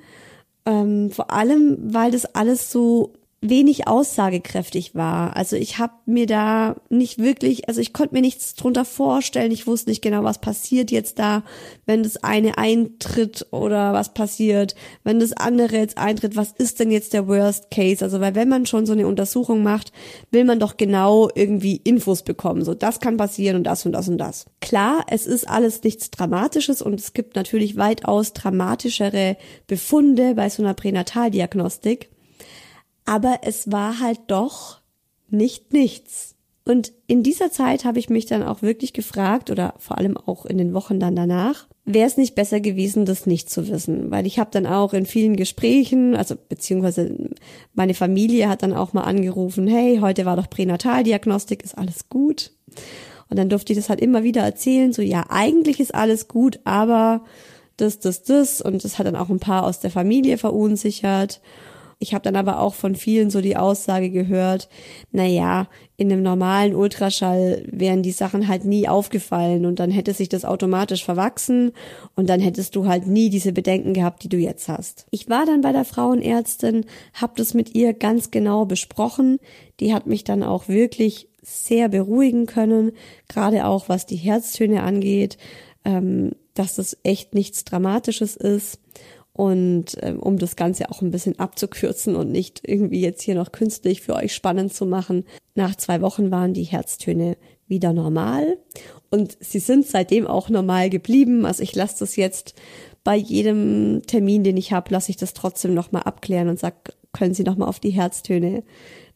[0.66, 5.36] Ähm, vor allem, weil das alles so wenig aussagekräftig war.
[5.36, 9.52] Also ich habe mir da nicht wirklich, also ich konnte mir nichts drunter vorstellen.
[9.52, 11.42] Ich wusste nicht genau, was passiert jetzt da,
[11.84, 16.34] wenn das eine eintritt oder was passiert, wenn das andere jetzt eintritt.
[16.34, 18.02] Was ist denn jetzt der Worst Case?
[18.02, 19.92] Also weil wenn man schon so eine Untersuchung macht,
[20.30, 22.64] will man doch genau irgendwie Infos bekommen.
[22.64, 24.46] So das kann passieren und das und das und das.
[24.60, 30.62] Klar, es ist alles nichts Dramatisches und es gibt natürlich weitaus dramatischere Befunde bei so
[30.62, 32.08] einer Pränataldiagnostik
[33.06, 34.80] aber es war halt doch
[35.30, 36.34] nicht nichts.
[36.64, 40.44] Und in dieser Zeit habe ich mich dann auch wirklich gefragt, oder vor allem auch
[40.44, 44.10] in den Wochen dann danach, wäre es nicht besser gewesen, das nicht zu wissen.
[44.10, 47.30] Weil ich habe dann auch in vielen Gesprächen, also beziehungsweise
[47.74, 52.50] meine Familie hat dann auch mal angerufen, hey, heute war doch Pränataldiagnostik, ist alles gut?
[53.28, 56.58] Und dann durfte ich das halt immer wieder erzählen, so ja, eigentlich ist alles gut,
[56.64, 57.24] aber
[57.76, 58.60] das, das, das.
[58.60, 61.40] Und das hat dann auch ein paar aus der Familie verunsichert.
[61.98, 64.68] Ich habe dann aber auch von vielen so die Aussage gehört,
[65.12, 70.12] na ja, in einem normalen Ultraschall wären die Sachen halt nie aufgefallen und dann hätte
[70.12, 71.72] sich das automatisch verwachsen
[72.14, 75.06] und dann hättest du halt nie diese Bedenken gehabt, die du jetzt hast.
[75.10, 79.38] Ich war dann bei der Frauenärztin, habe das mit ihr ganz genau besprochen.
[79.80, 82.92] Die hat mich dann auch wirklich sehr beruhigen können,
[83.28, 85.38] gerade auch was die Herztöne angeht,
[85.86, 88.80] ähm, dass das echt nichts Dramatisches ist.
[89.36, 93.52] Und ähm, um das Ganze auch ein bisschen abzukürzen und nicht irgendwie jetzt hier noch
[93.52, 97.36] künstlich für euch spannend zu machen, nach zwei Wochen waren die Herztöne
[97.68, 98.56] wieder normal
[99.10, 101.44] und sie sind seitdem auch normal geblieben.
[101.44, 102.54] Also ich lasse das jetzt
[103.04, 107.34] bei jedem Termin, den ich habe, lasse ich das trotzdem nochmal abklären und sag, können
[107.34, 108.62] Sie nochmal auf die Herztöne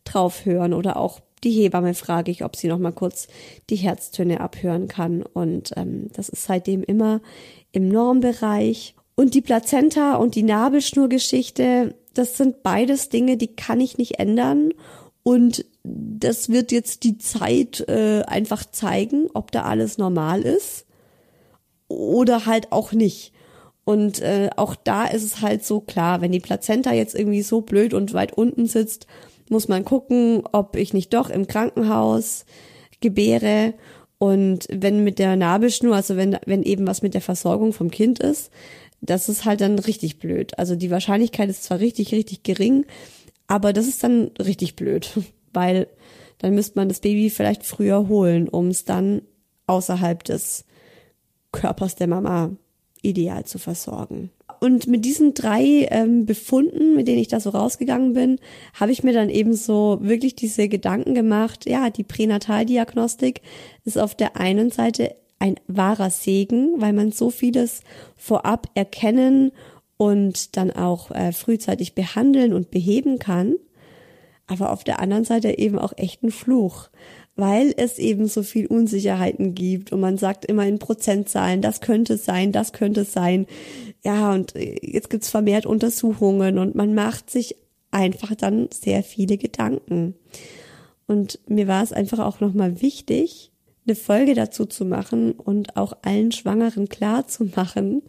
[0.05, 3.27] drauf hören oder auch die Hebamme frage ich, ob sie nochmal kurz
[3.71, 5.23] die Herztöne abhören kann.
[5.23, 7.21] Und ähm, das ist seitdem immer
[7.73, 8.95] im Normbereich.
[9.21, 14.73] Und die Plazenta und die Nabelschnurgeschichte, das sind beides Dinge, die kann ich nicht ändern.
[15.23, 20.87] Und das wird jetzt die Zeit äh, einfach zeigen, ob da alles normal ist
[21.87, 23.35] oder halt auch nicht.
[23.85, 27.61] Und äh, auch da ist es halt so klar, wenn die Plazenta jetzt irgendwie so
[27.61, 29.07] blöd und weit unten sitzt,
[29.51, 32.47] muss man gucken, ob ich nicht doch im Krankenhaus
[33.03, 33.75] gebäre.
[34.17, 38.19] Und wenn mit der Nabelschnur, also wenn, wenn eben was mit der Versorgung vom Kind
[38.19, 38.51] ist,
[39.01, 40.59] das ist halt dann richtig blöd.
[40.59, 42.87] Also die Wahrscheinlichkeit ist zwar richtig, richtig gering,
[43.47, 45.11] aber das ist dann richtig blöd,
[45.53, 45.89] weil
[46.39, 49.23] dann müsste man das Baby vielleicht früher holen, um es dann
[49.67, 50.65] außerhalb des
[51.53, 52.51] Körpers der Mama
[53.03, 54.31] ideal zu versorgen.
[54.61, 58.39] Und mit diesen drei ähm, Befunden, mit denen ich da so rausgegangen bin,
[58.75, 63.41] habe ich mir dann eben so wirklich diese Gedanken gemacht, ja, die Pränataldiagnostik
[63.85, 67.81] ist auf der einen Seite ein wahrer Segen, weil man so vieles
[68.17, 69.51] vorab erkennen
[69.97, 73.57] und dann auch äh, frühzeitig behandeln und beheben kann.
[74.47, 76.91] Aber auf der anderen Seite eben auch echt ein Fluch,
[77.37, 82.17] weil es eben so viel Unsicherheiten gibt und man sagt immer in Prozentzahlen, das könnte
[82.19, 83.47] sein, das könnte sein.
[84.05, 87.57] ja, und äh, jetzt gibt's vermehrt Untersuchungen und man macht sich
[87.91, 90.15] einfach dann sehr viele Gedanken.
[91.07, 93.50] Und mir war es einfach auch nochmal wichtig,
[93.91, 98.03] eine Folge dazu zu machen und auch allen Schwangeren klar zu machen,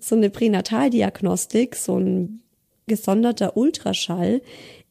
[0.00, 2.40] so eine Pränataldiagnostik, so ein
[2.86, 4.40] gesonderter Ultraschall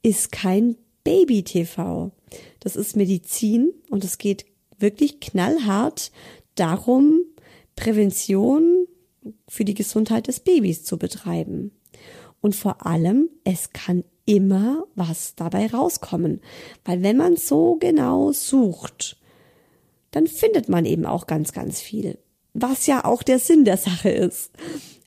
[0.04, 2.12] ist kein Baby-TV.
[2.60, 4.46] Das ist Medizin und es geht
[4.78, 6.12] wirklich knallhart
[6.54, 7.22] darum,
[7.76, 8.86] Prävention
[9.48, 11.72] für die Gesundheit des Babys zu betreiben.
[12.40, 16.42] Und vor allem, es kann immer was dabei rauskommen.
[16.84, 19.18] Weil wenn man so genau sucht,
[20.16, 22.18] dann findet man eben auch ganz, ganz viel.
[22.54, 24.52] Was ja auch der Sinn der Sache ist.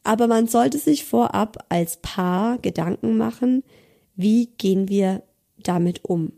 [0.05, 3.65] Aber man sollte sich vorab als Paar Gedanken machen,
[4.17, 5.23] wie gehen wir
[5.57, 6.33] damit um?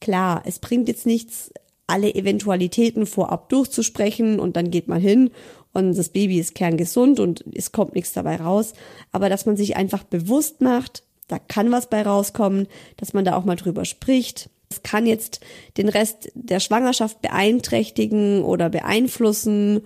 [0.00, 1.52] Klar, es bringt jetzt nichts,
[1.86, 5.30] alle Eventualitäten vorab durchzusprechen und dann geht man hin
[5.72, 8.72] und das Baby ist kerngesund und es kommt nichts dabei raus.
[9.12, 13.36] Aber dass man sich einfach bewusst macht, da kann was bei rauskommen, dass man da
[13.36, 14.50] auch mal drüber spricht.
[14.74, 15.40] Es kann jetzt
[15.76, 19.82] den Rest der Schwangerschaft beeinträchtigen oder beeinflussen.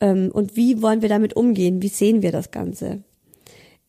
[0.00, 1.82] Ähm, und wie wollen wir damit umgehen?
[1.82, 3.02] Wie sehen wir das Ganze?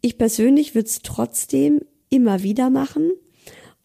[0.02, 3.12] Ich persönlich würde es trotzdem immer wieder machen.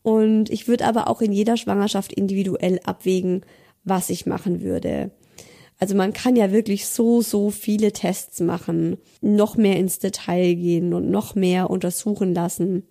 [0.03, 3.43] Und ich würde aber auch in jeder Schwangerschaft individuell abwägen,
[3.85, 5.13] was ich machen würde.
[5.79, 10.95] Also man kann ja wirklich so, so viele Tests machen, noch mehr ins Detail gehen
[10.95, 12.87] und noch mehr untersuchen lassen.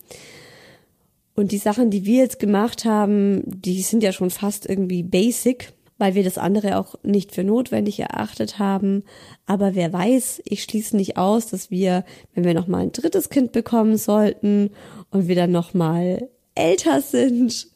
[1.40, 5.72] Und die Sachen, die wir jetzt gemacht haben, die sind ja schon fast irgendwie basic,
[5.98, 9.06] weil wir das andere auch nicht für notwendig erachtet haben.
[9.46, 13.54] Aber wer weiß, ich schließe nicht aus, dass wir, wenn wir nochmal ein drittes Kind
[13.54, 14.72] bekommen sollten
[15.12, 17.70] und wir dann nochmal älter sind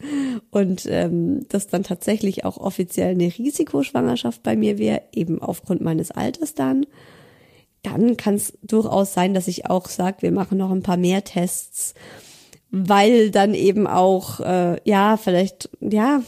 [0.51, 6.11] und ähm, das dann tatsächlich auch offiziell eine Risikoschwangerschaft bei mir wäre, eben aufgrund meines
[6.11, 6.85] Alters dann,
[7.81, 11.23] dann kann es durchaus sein, dass ich auch sage, wir machen noch ein paar mehr
[11.23, 11.93] Tests,
[12.75, 16.23] weil dann eben auch, äh, ja, vielleicht, ja,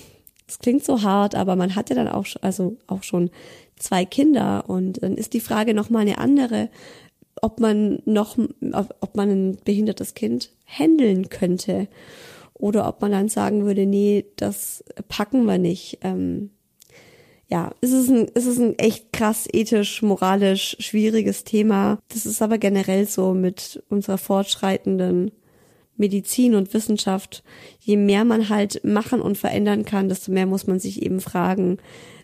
[0.47, 3.31] es klingt so hart, aber man hatte dann auch, also auch schon
[3.77, 6.69] zwei Kinder und dann ist die Frage noch mal eine andere,
[7.41, 8.38] ob man noch,
[9.01, 11.88] ob man ein behindertes Kind handeln könnte
[12.53, 15.97] oder ob man dann sagen würde, nee, das packen wir nicht.
[16.03, 16.51] Ähm,
[17.49, 21.97] ja, es ist ein, es ist ein echt krass ethisch, moralisch schwieriges Thema.
[22.10, 25.31] Das ist aber generell so mit unserer fortschreitenden
[25.97, 27.43] Medizin und Wissenschaft.
[27.79, 31.77] Je mehr man halt machen und verändern kann, desto mehr muss man sich eben fragen,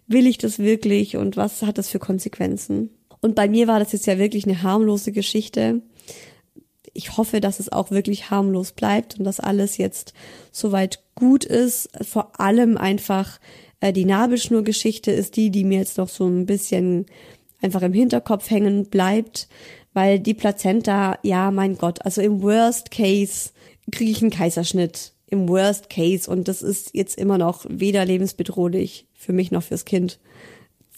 [0.07, 2.89] will ich das wirklich und was hat das für Konsequenzen?
[3.21, 5.81] Und bei mir war das jetzt ja wirklich eine harmlose Geschichte
[6.93, 10.13] ich hoffe, dass es auch wirklich harmlos bleibt und dass alles jetzt
[10.51, 11.89] soweit gut ist.
[12.01, 13.39] Vor allem einfach
[13.79, 17.05] äh, die Nabelschnurgeschichte ist die, die mir jetzt noch so ein bisschen
[17.61, 19.47] einfach im Hinterkopf hängen bleibt,
[19.93, 23.51] weil die Plazenta, ja, mein Gott, also im Worst Case
[23.91, 25.13] kriege ich einen Kaiserschnitt.
[25.27, 29.85] Im Worst Case und das ist jetzt immer noch weder lebensbedrohlich für mich noch fürs
[29.85, 30.19] Kind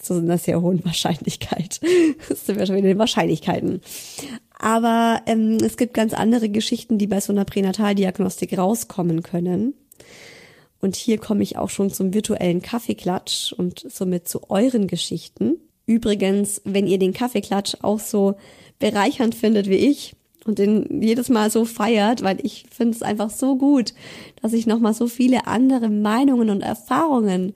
[0.03, 1.79] zu einer sehr hohen Wahrscheinlichkeit.
[2.29, 3.81] Das sind wir schon in den Wahrscheinlichkeiten.
[4.57, 9.73] Aber ähm, es gibt ganz andere Geschichten, die bei so einer Pränataldiagnostik rauskommen können.
[10.79, 15.57] Und hier komme ich auch schon zum virtuellen Kaffeeklatsch und somit zu euren Geschichten.
[15.85, 18.35] Übrigens, wenn ihr den Kaffeeklatsch auch so
[18.79, 23.29] bereichernd findet wie ich und den jedes Mal so feiert, weil ich finde es einfach
[23.29, 23.93] so gut,
[24.41, 27.53] dass ich nochmal so viele andere Meinungen und Erfahrungen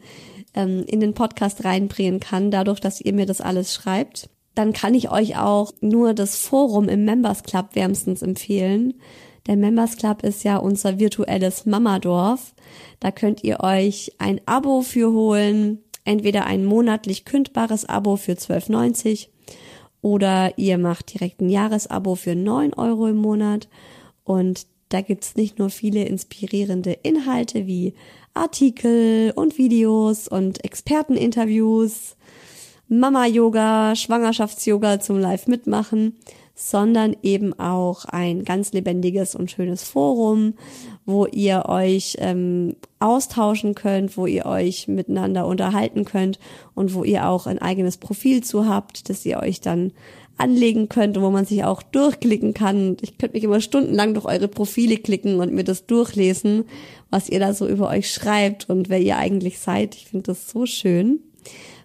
[0.53, 4.95] ähm, in den Podcast reinbringen kann, dadurch, dass ihr mir das alles schreibt dann kann
[4.95, 8.95] ich euch auch nur das Forum im Members Club wärmstens empfehlen.
[9.45, 12.55] Der Members Club ist ja unser virtuelles Mamadorf.
[12.99, 19.27] Da könnt ihr euch ein Abo für holen, entweder ein monatlich kündbares Abo für 12,90
[20.07, 23.67] oder ihr macht direkt ein Jahresabo für 9 Euro im Monat.
[24.23, 27.93] Und da gibt's nicht nur viele inspirierende Inhalte wie
[28.33, 32.15] Artikel und Videos und Experteninterviews,
[32.87, 36.15] Mama-Yoga, Schwangerschafts-Yoga zum Live-Mitmachen,
[36.55, 40.53] sondern eben auch ein ganz lebendiges und schönes Forum,
[41.07, 46.37] wo ihr euch ähm, austauschen könnt, wo ihr euch miteinander unterhalten könnt
[46.75, 49.93] und wo ihr auch ein eigenes Profil zu habt, das ihr euch dann
[50.37, 52.97] anlegen könnt und wo man sich auch durchklicken kann.
[52.99, 56.65] Ich könnte mich immer stundenlang durch eure Profile klicken und mir das durchlesen,
[57.09, 59.95] was ihr da so über euch schreibt und wer ihr eigentlich seid.
[59.95, 61.21] Ich finde das so schön.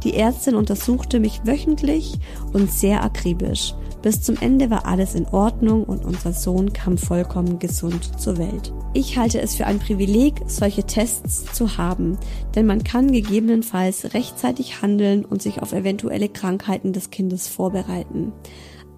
[0.04, 2.20] Die Ärztin untersuchte mich wöchentlich
[2.54, 3.74] und sehr akribisch.
[4.02, 8.74] Bis zum Ende war alles in Ordnung und unser Sohn kam vollkommen gesund zur Welt.
[8.94, 12.18] Ich halte es für ein Privileg, solche Tests zu haben,
[12.56, 18.32] denn man kann gegebenenfalls rechtzeitig handeln und sich auf eventuelle Krankheiten des Kindes vorbereiten.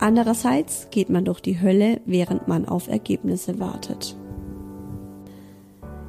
[0.04, 4.18] Andererseits geht man durch die Hölle, während man auf Ergebnisse wartet.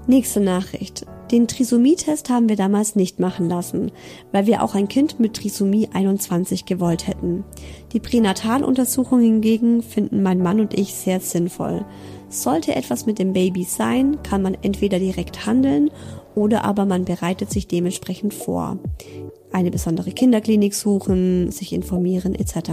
[0.08, 1.06] Nächste Nachricht.
[1.30, 3.92] Den Trisomie-Test haben wir damals nicht machen lassen,
[4.32, 7.44] weil wir auch ein Kind mit Trisomie 21 gewollt hätten.
[7.92, 11.84] Die Pränataluntersuchung hingegen finden mein Mann und ich sehr sinnvoll.
[12.28, 15.92] Sollte etwas mit dem Baby sein, kann man entweder direkt handeln
[16.34, 18.76] oder aber man bereitet sich dementsprechend vor.
[19.52, 22.72] Eine besondere Kinderklinik suchen, sich informieren etc.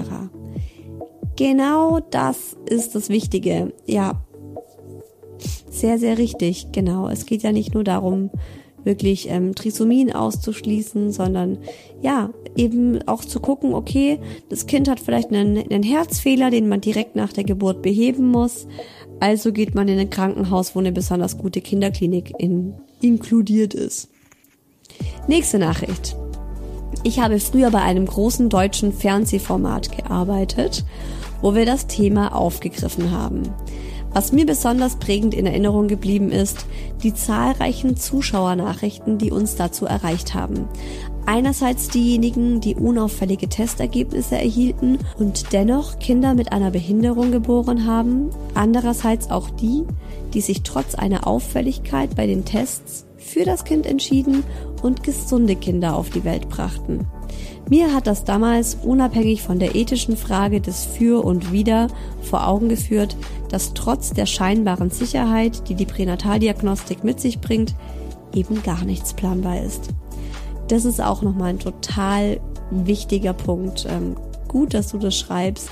[1.41, 3.73] Genau das ist das Wichtige.
[3.87, 4.21] Ja,
[5.71, 7.09] sehr, sehr richtig, genau.
[7.09, 8.29] Es geht ja nicht nur darum,
[8.83, 11.57] wirklich ähm, Trisomien auszuschließen, sondern
[11.99, 14.19] ja, eben auch zu gucken, okay,
[14.49, 18.67] das Kind hat vielleicht einen, einen Herzfehler, den man direkt nach der Geburt beheben muss.
[19.19, 24.09] Also geht man in ein Krankenhaus, wo eine besonders gute Kinderklinik in, inkludiert ist.
[25.27, 26.15] Nächste Nachricht.
[27.03, 30.85] Ich habe früher bei einem großen deutschen Fernsehformat gearbeitet,
[31.41, 33.43] wo wir das Thema aufgegriffen haben.
[34.13, 36.65] Was mir besonders prägend in Erinnerung geblieben ist,
[37.01, 40.67] die zahlreichen Zuschauernachrichten, die uns dazu erreicht haben.
[41.25, 49.29] Einerseits diejenigen, die unauffällige Testergebnisse erhielten und dennoch Kinder mit einer Behinderung geboren haben, andererseits
[49.29, 49.83] auch die,
[50.33, 54.43] die sich trotz einer Auffälligkeit bei den Tests für das Kind entschieden
[54.81, 57.05] und gesunde Kinder auf die Welt brachten.
[57.69, 61.87] Mir hat das damals unabhängig von der ethischen Frage des Für und Wider
[62.21, 63.15] vor Augen geführt,
[63.49, 67.75] dass trotz der scheinbaren Sicherheit, die die Pränataldiagnostik mit sich bringt,
[68.33, 69.89] eben gar nichts planbar ist.
[70.67, 72.39] Das ist auch nochmal ein total
[72.71, 73.85] wichtiger Punkt.
[73.89, 74.15] Ähm,
[74.47, 75.69] gut, dass du das schreibst.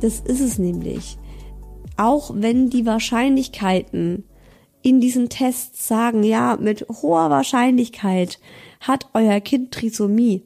[0.00, 1.18] Das ist es nämlich.
[1.96, 4.24] Auch wenn die Wahrscheinlichkeiten
[4.82, 8.40] in diesen Tests sagen, ja, mit hoher Wahrscheinlichkeit
[8.80, 10.42] hat euer Kind Trisomie.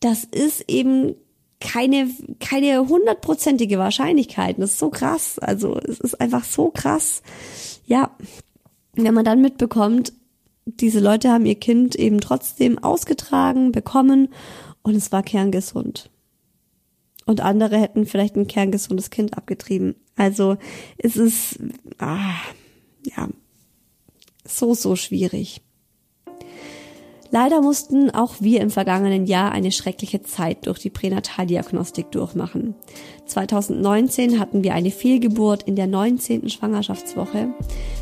[0.00, 1.14] Das ist eben
[1.60, 2.08] keine,
[2.40, 4.58] keine hundertprozentige Wahrscheinlichkeit.
[4.58, 5.38] Das ist so krass.
[5.38, 7.22] Also, es ist einfach so krass.
[7.86, 8.16] Ja.
[8.94, 10.12] Wenn man dann mitbekommt,
[10.66, 14.28] diese Leute haben ihr Kind eben trotzdem ausgetragen, bekommen
[14.82, 16.10] und es war kerngesund.
[17.26, 19.94] Und andere hätten vielleicht ein kerngesundes Kind abgetrieben.
[20.16, 20.56] Also
[20.96, 21.58] es ist,
[21.98, 22.34] ah,
[23.04, 23.28] ja,
[24.44, 25.60] so, so schwierig.
[27.30, 32.74] Leider mussten auch wir im vergangenen Jahr eine schreckliche Zeit durch die Pränataldiagnostik durchmachen.
[33.26, 36.48] 2019 hatten wir eine Fehlgeburt in der 19.
[36.48, 37.48] Schwangerschaftswoche.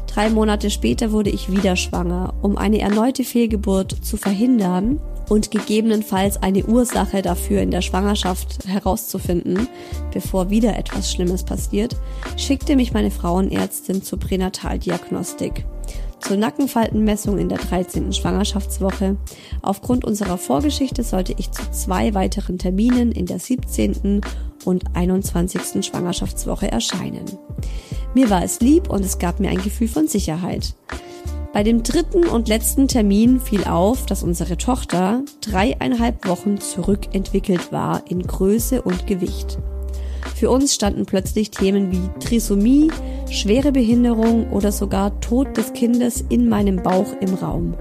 [0.06, 2.34] Drei Monate später wurde ich wieder schwanger.
[2.40, 9.66] Um eine erneute Fehlgeburt zu verhindern und gegebenenfalls eine Ursache dafür in der Schwangerschaft herauszufinden,
[10.12, 11.96] bevor wieder etwas Schlimmes passiert,
[12.36, 15.64] schickte mich meine Frauenärztin zur Pränataldiagnostik
[16.20, 18.12] zur Nackenfaltenmessung in der 13.
[18.12, 19.16] Schwangerschaftswoche.
[19.62, 24.20] Aufgrund unserer Vorgeschichte sollte ich zu zwei weiteren Terminen in der 17.
[24.64, 25.84] und 21.
[25.84, 27.24] Schwangerschaftswoche erscheinen.
[28.14, 30.74] Mir war es lieb und es gab mir ein Gefühl von Sicherheit.
[31.52, 38.02] Bei dem dritten und letzten Termin fiel auf, dass unsere Tochter dreieinhalb Wochen zurückentwickelt war
[38.10, 39.58] in Größe und Gewicht.
[40.36, 42.90] Für uns standen plötzlich Themen wie Trisomie,
[43.30, 47.72] schwere Behinderung oder sogar Tod des Kindes in meinem Bauch im Raum.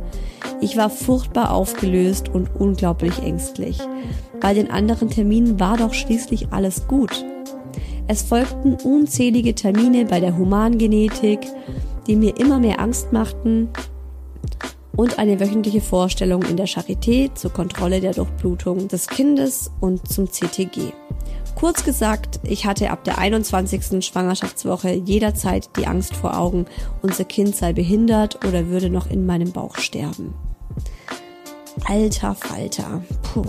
[0.61, 3.77] Ich war furchtbar aufgelöst und unglaublich ängstlich.
[4.39, 7.25] Bei den anderen Terminen war doch schließlich alles gut.
[8.07, 11.41] Es folgten unzählige Termine bei der Humangenetik,
[12.07, 13.67] die mir immer mehr Angst machten
[14.95, 20.31] und eine wöchentliche Vorstellung in der Charité zur Kontrolle der Durchblutung des Kindes und zum
[20.31, 20.93] CTG.
[21.55, 24.05] Kurz gesagt, ich hatte ab der 21.
[24.05, 26.65] Schwangerschaftswoche jederzeit die Angst vor Augen,
[27.01, 30.33] unser Kind sei behindert oder würde noch in meinem Bauch sterben.
[31.85, 33.01] Alter Falter.
[33.21, 33.45] Puh.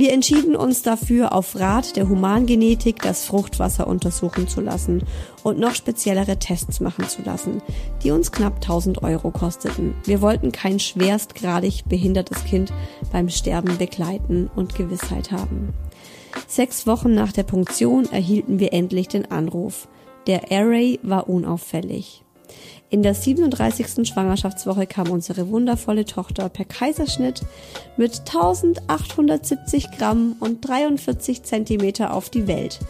[0.00, 5.02] Wir entschieden uns dafür, auf Rat der Humangenetik das Fruchtwasser untersuchen zu lassen
[5.42, 7.60] und noch speziellere Tests machen zu lassen,
[8.02, 9.94] die uns knapp 1000 Euro kosteten.
[10.04, 12.72] Wir wollten kein schwerstgradig behindertes Kind
[13.12, 15.74] beim Sterben begleiten und Gewissheit haben.
[16.46, 19.88] Sechs Wochen nach der Punktion erhielten wir endlich den Anruf.
[20.26, 22.22] Der Array war unauffällig.
[22.90, 24.08] In der 37.
[24.08, 27.42] Schwangerschaftswoche kam unsere wundervolle Tochter per Kaiserschnitt
[27.96, 32.80] mit 1870 Gramm und 43 Zentimeter auf die Welt.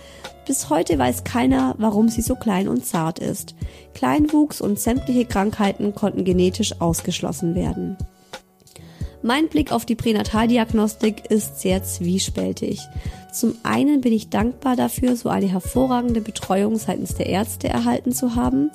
[0.46, 3.54] Bis heute weiß keiner, warum sie so klein und zart ist.
[3.92, 7.98] Kleinwuchs und sämtliche Krankheiten konnten genetisch ausgeschlossen werden.
[9.22, 12.80] Mein Blick auf die Pränataldiagnostik ist sehr zwiespältig.
[13.32, 18.34] Zum einen bin ich dankbar dafür, so eine hervorragende Betreuung seitens der Ärzte erhalten zu
[18.34, 18.70] haben.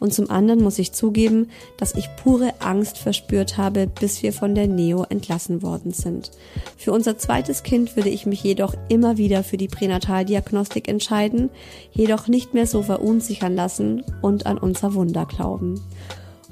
[0.00, 4.54] Und zum anderen muss ich zugeben, dass ich pure Angst verspürt habe, bis wir von
[4.54, 6.30] der Neo entlassen worden sind.
[6.78, 11.50] Für unser zweites Kind würde ich mich jedoch immer wieder für die Pränataldiagnostik entscheiden,
[11.92, 15.78] jedoch nicht mehr so verunsichern lassen und an unser Wunder glauben.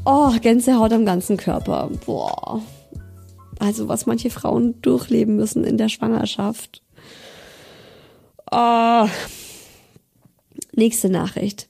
[0.05, 1.91] Oh, Gänsehaut am ganzen Körper.
[2.05, 2.63] Boah.
[3.59, 6.83] Also was manche Frauen durchleben müssen in der Schwangerschaft.
[8.51, 9.07] Oh.
[10.75, 11.69] Nächste Nachricht.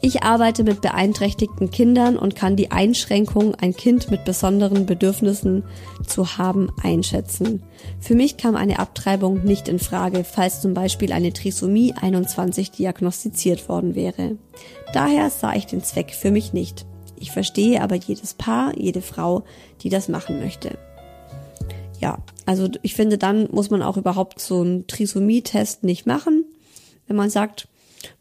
[0.00, 5.64] Ich arbeite mit beeinträchtigten Kindern und kann die Einschränkung, ein Kind mit besonderen Bedürfnissen
[6.06, 7.62] zu haben, einschätzen.
[8.00, 13.68] Für mich kam eine Abtreibung nicht in Frage, falls zum Beispiel eine Trisomie 21 diagnostiziert
[13.68, 14.36] worden wäre.
[14.92, 16.86] Daher sah ich den Zweck für mich nicht.
[17.16, 19.44] Ich verstehe aber jedes Paar, jede Frau,
[19.82, 20.78] die das machen möchte
[21.98, 26.44] ja, also ich finde, dann muss man auch überhaupt so einen Trisomie-Test nicht machen,
[27.06, 27.68] wenn man sagt,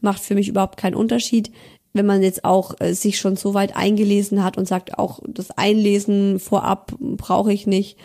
[0.01, 1.51] macht für mich überhaupt keinen Unterschied.
[1.93, 5.51] Wenn man jetzt auch äh, sich schon so weit eingelesen hat und sagt, auch das
[5.51, 7.97] Einlesen vorab brauche ich nicht.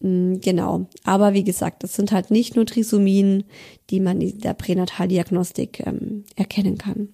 [0.00, 0.86] Mm, genau.
[1.04, 3.44] Aber wie gesagt, das sind halt nicht nur Trisomien,
[3.90, 7.08] die man in der Pränataldiagnostik ähm, erkennen kann.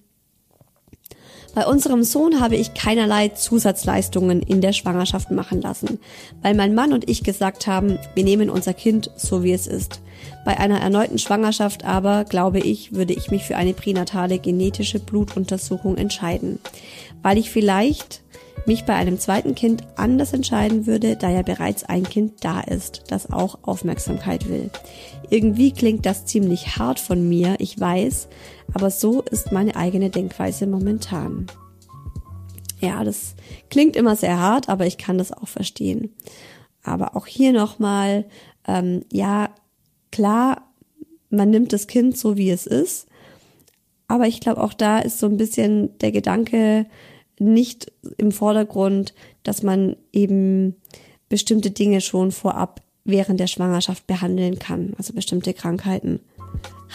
[1.53, 5.99] Bei unserem Sohn habe ich keinerlei Zusatzleistungen in der Schwangerschaft machen lassen,
[6.41, 10.01] weil mein Mann und ich gesagt haben, wir nehmen unser Kind so wie es ist.
[10.45, 15.97] Bei einer erneuten Schwangerschaft aber, glaube ich, würde ich mich für eine pränatale genetische Blutuntersuchung
[15.97, 16.59] entscheiden,
[17.21, 18.23] weil ich vielleicht
[18.65, 23.03] mich bei einem zweiten Kind anders entscheiden würde, da ja bereits ein Kind da ist,
[23.07, 24.69] das auch Aufmerksamkeit will.
[25.29, 28.27] Irgendwie klingt das ziemlich hart von mir, ich weiß,
[28.73, 31.47] aber so ist meine eigene Denkweise momentan.
[32.79, 33.35] Ja, das
[33.69, 36.13] klingt immer sehr hart, aber ich kann das auch verstehen.
[36.83, 38.25] Aber auch hier nochmal,
[38.67, 39.49] ähm, ja,
[40.11, 40.69] klar,
[41.29, 43.07] man nimmt das Kind so, wie es ist.
[44.07, 46.85] Aber ich glaube, auch da ist so ein bisschen der Gedanke,
[47.39, 50.75] nicht im Vordergrund, dass man eben
[51.29, 56.19] bestimmte Dinge schon vorab während der Schwangerschaft behandeln kann, also bestimmte Krankheiten.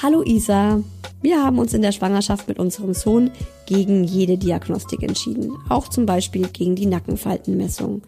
[0.01, 0.81] Hallo Isa,
[1.23, 3.33] wir haben uns in der Schwangerschaft mit unserem Sohn
[3.69, 8.01] gegen jede Diagnostik entschieden, auch zum Beispiel gegen die Nackenfaltenmessung.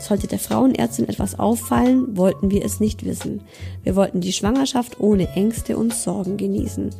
[0.00, 3.42] Sollte der Frauenärztin etwas auffallen, wollten wir es nicht wissen.
[3.84, 6.90] Wir wollten die Schwangerschaft ohne Ängste und Sorgen genießen.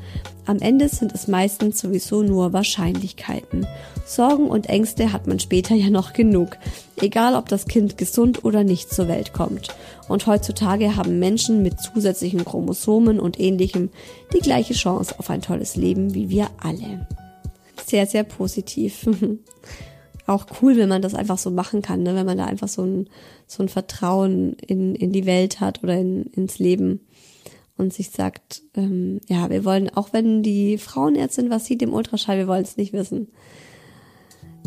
[0.45, 3.67] Am Ende sind es meistens sowieso nur Wahrscheinlichkeiten.
[4.07, 6.57] Sorgen und Ängste hat man später ja noch genug,
[7.03, 9.75] egal ob das Kind gesund oder nicht zur Welt kommt.
[10.09, 13.91] Und heutzutage haben Menschen mit zusätzlichen Chromosomen und ähnlichem
[14.33, 17.09] die gleiche Chance auf ein tolles Leben wie wir alle.
[17.87, 19.09] Sehr, sehr positiv.
[20.27, 22.17] Auch cool, wenn man das einfach so machen kann, ne?
[22.17, 23.09] wenn man da einfach so ein,
[23.47, 27.07] so ein Vertrauen in, in die Welt hat oder in, ins Leben
[27.77, 32.39] und sich sagt, ähm, ja, wir wollen, auch wenn die Frauenärztin was sieht im Ultraschall,
[32.39, 33.29] wir wollen es nicht wissen.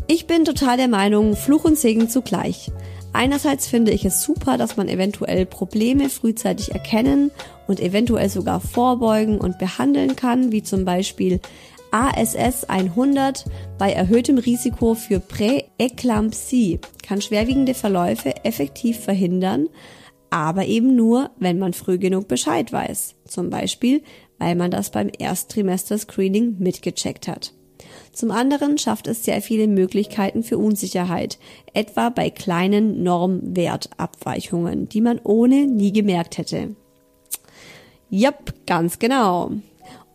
[0.07, 2.71] Ich bin total der Meinung, Fluch und Segen zugleich.
[3.11, 7.31] Einerseits finde ich es super, dass man eventuell Probleme frühzeitig erkennen
[7.67, 11.41] und eventuell sogar vorbeugen und behandeln kann, wie zum Beispiel
[11.91, 13.45] ASS 100
[13.77, 19.67] bei erhöhtem Risiko für Präeklampsie kann schwerwiegende Verläufe effektiv verhindern,
[20.29, 23.15] aber eben nur, wenn man früh genug Bescheid weiß.
[23.25, 24.03] Zum Beispiel,
[24.37, 27.53] weil man das beim Ersttrimester-Screening mitgecheckt hat.
[28.11, 31.39] Zum anderen schafft es sehr viele Möglichkeiten für Unsicherheit,
[31.73, 36.75] etwa bei kleinen Normwertabweichungen, die man ohne nie gemerkt hätte.
[38.09, 39.51] Jep, ganz genau.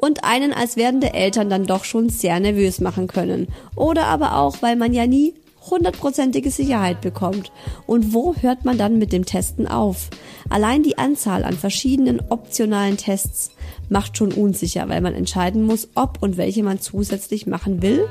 [0.04, 3.48] Und einen als werdende Eltern dann doch schon sehr nervös machen können.
[3.74, 5.32] Oder aber auch, weil man ja nie
[5.70, 7.50] hundertprozentige Sicherheit bekommt.
[7.86, 10.10] Und wo hört man dann mit dem Testen auf?
[10.50, 13.52] Allein die Anzahl an verschiedenen optionalen Tests
[13.88, 18.06] macht schon unsicher, weil man entscheiden muss, ob und welche man zusätzlich machen will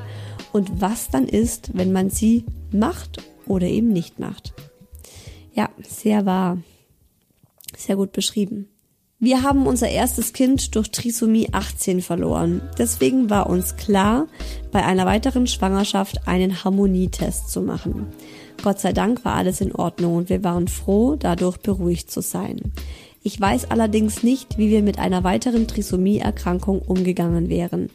[0.52, 4.52] und was dann ist, wenn man sie macht oder eben nicht macht.
[5.52, 6.58] Ja, sehr wahr.
[7.76, 8.73] Sehr gut beschrieben.
[9.24, 12.60] Wir haben unser erstes Kind durch Trisomie 18 verloren.
[12.76, 14.26] Deswegen war uns klar,
[14.70, 18.08] bei einer weiteren Schwangerschaft einen Harmonietest zu machen.
[18.62, 22.60] Gott sei Dank war alles in Ordnung und wir waren froh, dadurch beruhigt zu sein.
[23.22, 27.88] Ich weiß allerdings nicht, wie wir mit einer weiteren Trisomie-Erkrankung umgegangen wären.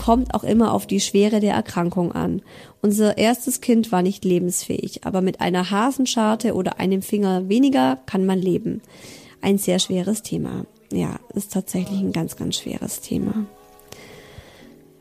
[0.00, 2.42] Kommt auch immer auf die Schwere der Erkrankung an.
[2.80, 8.24] Unser erstes Kind war nicht lebensfähig, aber mit einer Hasenscharte oder einem Finger weniger kann
[8.24, 8.82] man leben.
[9.42, 13.46] Ein sehr schweres Thema ja, ist tatsächlich ein ganz, ganz schweres Thema.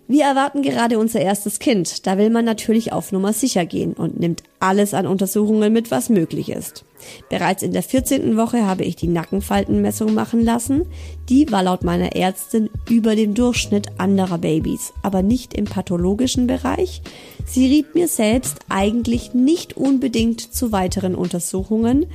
[0.07, 2.05] Wir erwarten gerade unser erstes Kind.
[2.05, 6.09] Da will man natürlich auf Nummer sicher gehen und nimmt alles an Untersuchungen mit, was
[6.09, 6.85] möglich ist.
[7.27, 8.37] Bereits in der 14.
[8.37, 10.85] Woche habe ich die Nackenfaltenmessung machen lassen.
[11.27, 17.01] Die war laut meiner Ärztin über dem Durchschnitt anderer Babys, aber nicht im pathologischen Bereich.
[17.47, 22.05] Sie riet mir selbst eigentlich nicht unbedingt zu weiteren Untersuchungen,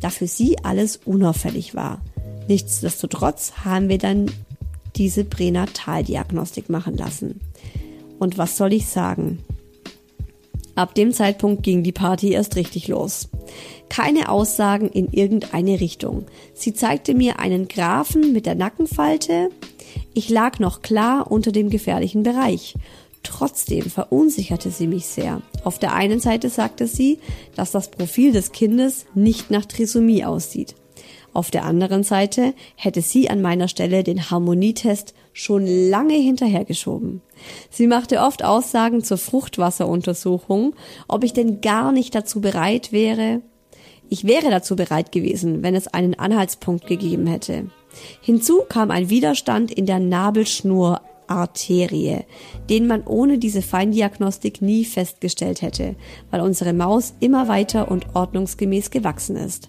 [0.00, 2.00] da für sie alles unauffällig war.
[2.50, 4.28] Nichtsdestotrotz haben wir dann
[4.96, 7.40] diese Pränataldiagnostik machen lassen.
[8.18, 9.38] Und was soll ich sagen?
[10.74, 13.28] Ab dem Zeitpunkt ging die Party erst richtig los.
[13.88, 16.26] Keine Aussagen in irgendeine Richtung.
[16.52, 19.50] Sie zeigte mir einen Graphen mit der Nackenfalte.
[20.12, 22.74] Ich lag noch klar unter dem gefährlichen Bereich.
[23.22, 25.40] Trotzdem verunsicherte sie mich sehr.
[25.62, 27.20] Auf der einen Seite sagte sie,
[27.54, 30.74] dass das Profil des Kindes nicht nach Trisomie aussieht.
[31.32, 37.20] Auf der anderen Seite hätte sie an meiner Stelle den Harmonietest schon lange hinterhergeschoben.
[37.70, 40.74] Sie machte oft Aussagen zur Fruchtwasseruntersuchung,
[41.06, 43.42] ob ich denn gar nicht dazu bereit wäre.
[44.08, 47.70] Ich wäre dazu bereit gewesen, wenn es einen Anhaltspunkt gegeben hätte.
[48.20, 52.24] Hinzu kam ein Widerstand in der Nabelschnurarterie,
[52.68, 55.94] den man ohne diese Feindiagnostik nie festgestellt hätte,
[56.32, 59.68] weil unsere Maus immer weiter und ordnungsgemäß gewachsen ist.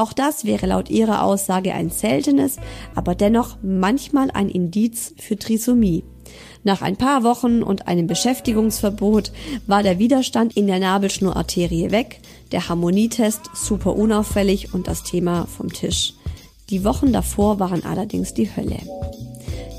[0.00, 2.56] Auch das wäre laut ihrer Aussage ein seltenes,
[2.94, 6.04] aber dennoch manchmal ein Indiz für Trisomie.
[6.64, 9.30] Nach ein paar Wochen und einem Beschäftigungsverbot
[9.66, 12.20] war der Widerstand in der Nabelschnurarterie weg,
[12.50, 16.14] der Harmonietest super unauffällig und das Thema vom Tisch.
[16.70, 18.78] Die Wochen davor waren allerdings die Hölle.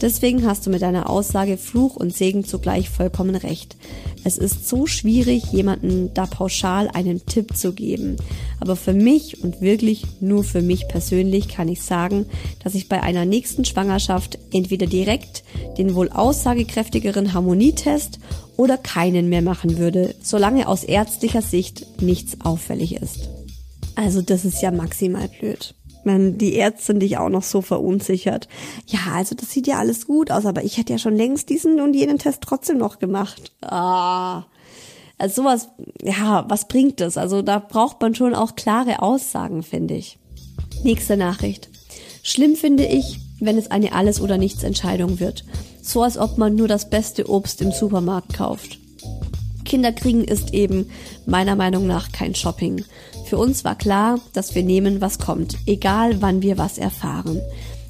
[0.02, 3.78] Deswegen hast du mit deiner Aussage Fluch und Segen zugleich vollkommen recht.
[4.24, 8.18] Es ist so schwierig, jemanden da pauschal einen Tipp zu geben.
[8.60, 12.26] Aber für mich und wirklich nur für mich persönlich kann ich sagen,
[12.64, 15.44] dass ich bei einer nächsten Schwangerschaft entweder direkt
[15.78, 18.20] den wohl aussagekräftigeren Harmonietest
[18.58, 23.30] oder keinen mehr machen würde, solange aus ärztlicher Sicht nichts auffällig ist.
[23.96, 28.48] Also das ist ja maximal blöd wenn die Ärztin dich auch noch so verunsichert.
[28.88, 31.80] Ja, also das sieht ja alles gut aus, aber ich hätte ja schon längst diesen
[31.80, 33.52] und jenen Test trotzdem noch gemacht.
[33.62, 34.44] Ah.
[35.18, 35.70] Also sowas,
[36.02, 37.18] ja, was bringt das?
[37.18, 40.18] Also da braucht man schon auch klare Aussagen, finde ich.
[40.84, 41.70] Nächste Nachricht.
[42.24, 45.44] Schlimm finde ich, wenn es eine Alles- oder Nichts-Entscheidung wird.
[45.82, 48.80] So als ob man nur das beste Obst im Supermarkt kauft.
[49.64, 50.90] Kinder kriegen ist eben
[51.26, 52.84] meiner Meinung nach kein Shopping.
[53.32, 57.40] Für uns war klar, dass wir nehmen, was kommt, egal wann wir was erfahren.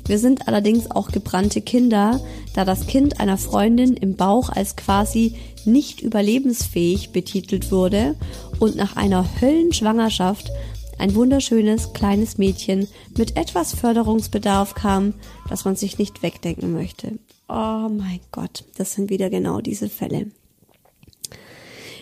[0.06, 2.22] Wir sind allerdings auch gebrannte Kinder,
[2.54, 5.34] da das Kind einer Freundin im Bauch als quasi
[5.66, 8.16] nicht überlebensfähig betitelt wurde
[8.60, 10.52] und nach einer Höllenschwangerschaft
[11.00, 12.88] ein wunderschönes kleines Mädchen
[13.18, 15.16] mit etwas Förderungsbedarf kam,
[15.50, 17.18] dass man sich nicht wegdenken möchte.
[17.50, 20.28] Oh mein Gott, das sind wieder genau diese Fälle.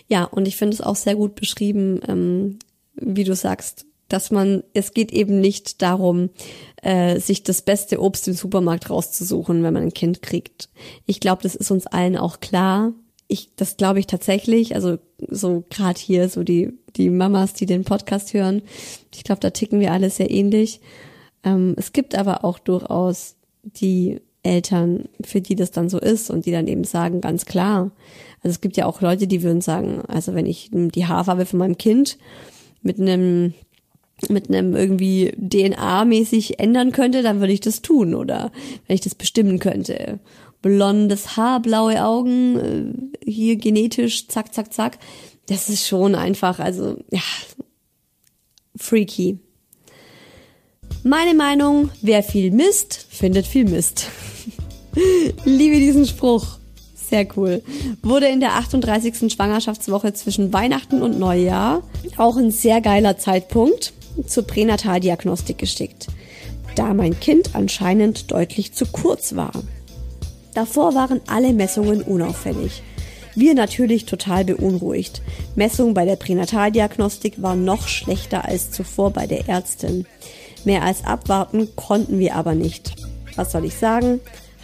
[0.09, 2.59] Ja, und ich finde es auch sehr gut beschrieben, ähm,
[3.01, 6.29] wie du sagst, dass man, es geht eben nicht darum,
[6.81, 10.69] äh, sich das beste Obst im Supermarkt rauszusuchen, wenn man ein Kind kriegt.
[11.05, 12.93] Ich glaube, das ist uns allen auch klar.
[13.27, 14.73] Ich, das glaube ich tatsächlich.
[14.73, 14.97] Also
[15.29, 18.61] so gerade hier, so die die Mamas, die den Podcast hören.
[19.13, 20.81] Ich glaube, da ticken wir alle sehr ähnlich.
[21.43, 26.45] Ähm, es gibt aber auch durchaus die Eltern, für die das dann so ist und
[26.45, 27.91] die dann eben sagen, ganz klar.
[28.41, 31.59] Also es gibt ja auch Leute, die würden sagen, also wenn ich die Haarfarbe von
[31.59, 32.17] meinem Kind
[32.81, 33.53] mit einem
[34.27, 38.51] mit einem irgendwie DNA-mäßig ändern könnte, dann würde ich das tun oder
[38.85, 40.19] wenn ich das bestimmen könnte.
[40.61, 42.57] Blondes Haar, blaue Augen,
[43.23, 44.99] äh, hier genetisch, zack, zack, zack.
[45.45, 47.21] Das ist schon einfach, also, ja,
[48.75, 49.39] freaky.
[51.03, 54.07] Meine Meinung, wer viel misst, findet viel Mist.
[55.45, 56.58] Liebe diesen Spruch.
[57.09, 57.63] Sehr cool.
[58.03, 59.33] Wurde in der 38.
[59.33, 61.81] Schwangerschaftswoche zwischen Weihnachten und Neujahr
[62.17, 63.93] auch ein sehr geiler Zeitpunkt
[64.27, 66.07] zur Pränataldiagnostik geschickt,
[66.75, 69.51] da mein Kind anscheinend deutlich zu kurz war.
[70.53, 72.83] Davor waren alle Messungen unauffällig.
[73.35, 75.21] Wir natürlich total beunruhigt.
[75.55, 80.05] Messung bei der Pränataldiagnostik war noch schlechter als zuvor bei der Ärztin.
[80.63, 82.93] Mehr als abwarten konnten wir aber nicht.
[83.35, 84.19] Was soll ich sagen?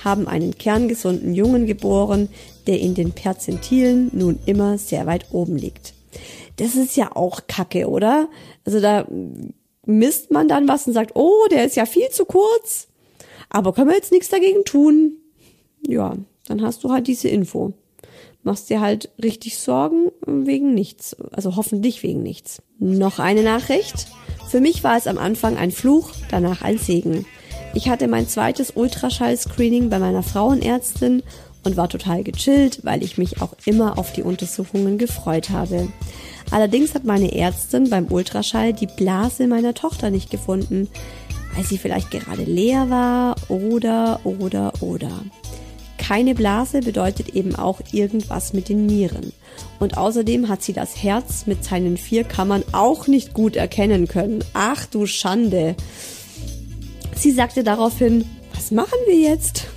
[0.05, 2.29] Haben einen kerngesunden Jungen geboren,
[2.67, 5.93] der in den Perzentilen nun immer sehr weit oben liegt.
[6.55, 8.29] Das ist ja auch Kacke, oder?
[8.63, 9.05] Also da
[9.85, 12.87] misst man dann was und sagt, oh, der ist ja viel zu kurz.
[13.49, 15.17] Aber können wir jetzt nichts dagegen tun?
[15.87, 16.15] Ja,
[16.47, 17.73] dann hast du halt diese Info.
[18.43, 21.15] Machst dir halt richtig Sorgen wegen nichts.
[21.31, 22.61] Also hoffentlich wegen nichts.
[22.77, 24.07] Noch eine Nachricht.
[24.47, 27.25] Für mich war es am Anfang ein Fluch, danach ein Segen.
[27.75, 31.23] Ich hatte mein zweites Ultraschall-Screening bei meiner Frauenärztin
[31.65, 35.89] und war total gechillt, weil ich mich auch immer auf die Untersuchungen gefreut habe.
[36.51, 40.87] Allerdings hat meine Ärztin beim Ultraschall die Blase meiner Tochter nicht gefunden,
[41.53, 45.11] weil sie vielleicht gerade leer war oder oder oder.
[45.97, 49.33] Keine Blase bedeutet eben auch irgendwas mit den Nieren.
[49.79, 54.45] Und außerdem hat sie das Herz mit seinen vier Kammern auch nicht gut erkennen können.
[54.53, 55.75] Ach du Schande.
[57.15, 59.67] Sie sagte daraufhin, was machen wir jetzt?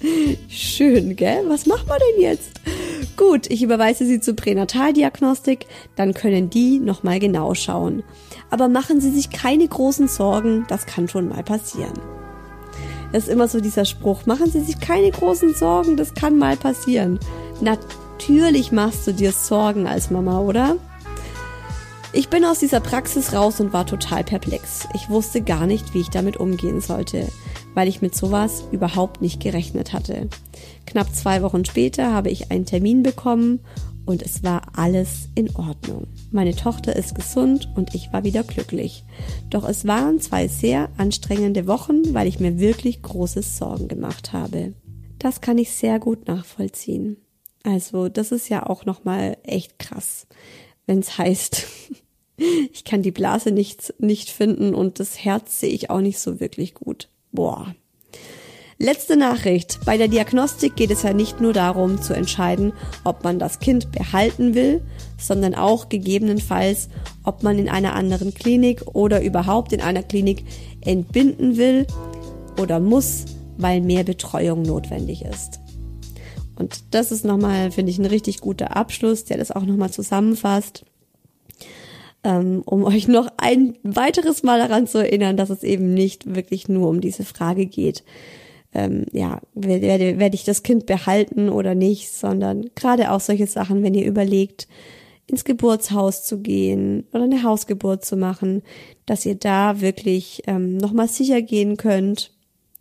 [0.48, 1.44] Schön, gell?
[1.46, 2.60] Was machen wir denn jetzt?
[3.16, 8.02] Gut, ich überweise Sie zur Pränataldiagnostik, dann können die nochmal genau schauen.
[8.50, 11.92] Aber machen Sie sich keine großen Sorgen, das kann schon mal passieren.
[13.12, 16.56] Das ist immer so dieser Spruch, machen Sie sich keine großen Sorgen, das kann mal
[16.56, 17.18] passieren.
[17.60, 20.76] Natürlich machst du dir Sorgen als Mama, oder?
[22.12, 24.88] Ich bin aus dieser Praxis raus und war total perplex.
[24.94, 27.28] Ich wusste gar nicht, wie ich damit umgehen sollte
[27.74, 30.28] weil ich mit sowas überhaupt nicht gerechnet hatte.
[30.86, 33.60] Knapp zwei Wochen später habe ich einen Termin bekommen
[34.06, 36.06] und es war alles in Ordnung.
[36.32, 39.04] Meine Tochter ist gesund und ich war wieder glücklich.
[39.50, 44.74] Doch es waren zwei sehr anstrengende Wochen, weil ich mir wirklich großes Sorgen gemacht habe.
[45.18, 47.18] Das kann ich sehr gut nachvollziehen.
[47.62, 50.26] Also, das ist ja auch nochmal echt krass,
[50.90, 51.68] wenn es heißt,
[52.72, 56.40] ich kann die Blase nicht, nicht finden und das Herz sehe ich auch nicht so
[56.40, 57.08] wirklich gut.
[57.30, 57.76] Boah.
[58.76, 59.78] Letzte Nachricht.
[59.84, 62.72] Bei der Diagnostik geht es ja nicht nur darum zu entscheiden,
[63.04, 64.82] ob man das Kind behalten will,
[65.16, 66.88] sondern auch gegebenenfalls,
[67.22, 70.44] ob man in einer anderen Klinik oder überhaupt in einer Klinik
[70.80, 71.86] entbinden will
[72.60, 73.26] oder muss,
[73.58, 75.60] weil mehr Betreuung notwendig ist.
[76.60, 80.84] Und das ist nochmal, finde ich, ein richtig guter Abschluss, der das auch nochmal zusammenfasst
[82.24, 86.68] ähm, um euch noch ein weiteres Mal daran zu erinnern, dass es eben nicht wirklich
[86.68, 88.04] nur um diese Frage geht,
[88.74, 93.82] ähm, ja, werde, werde ich das Kind behalten oder nicht, sondern gerade auch solche Sachen,
[93.82, 94.68] wenn ihr überlegt,
[95.26, 98.62] ins Geburtshaus zu gehen oder eine Hausgeburt zu machen,
[99.06, 102.32] dass ihr da wirklich ähm, nochmal sicher gehen könnt.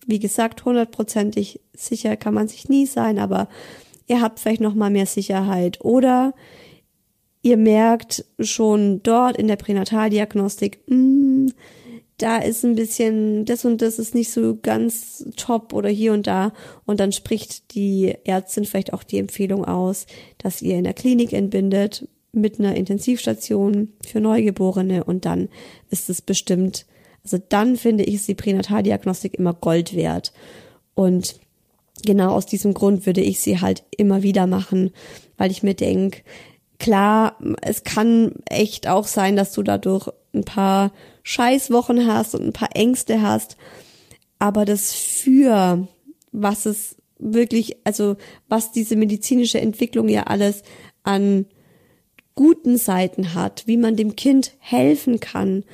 [0.09, 3.47] Wie gesagt, hundertprozentig sicher kann man sich nie sein, aber
[4.07, 6.33] ihr habt vielleicht nochmal mehr Sicherheit oder
[7.43, 11.53] ihr merkt schon dort in der Pränataldiagnostik, mh, hm,
[12.17, 16.25] da ist ein bisschen, das und das ist nicht so ganz top oder hier und
[16.25, 16.53] da.
[16.85, 20.07] Und dann spricht die Ärztin vielleicht auch die Empfehlung aus,
[20.39, 25.49] dass ihr in der Klinik entbindet mit einer Intensivstation für Neugeborene und dann
[25.91, 26.87] ist es bestimmt,
[27.23, 30.33] also dann finde ich, die Pränataldiagnostik immer Gold wert.
[30.95, 31.39] Und
[32.05, 34.91] genau aus diesem Grund würde ich sie halt immer wieder machen,
[35.37, 36.21] weil ich mir denke,
[36.79, 40.93] Klar, es kann echt auch sein, dass du dadurch ein paar
[41.23, 43.57] Scheißwochen hast und ein paar Ängste hast.
[44.39, 45.87] Aber das für,
[46.31, 48.15] was es wirklich, also
[48.47, 50.63] was diese medizinische Entwicklung ja alles
[51.03, 51.45] an
[52.35, 55.65] guten Seiten hat, wie man dem Kind helfen kann,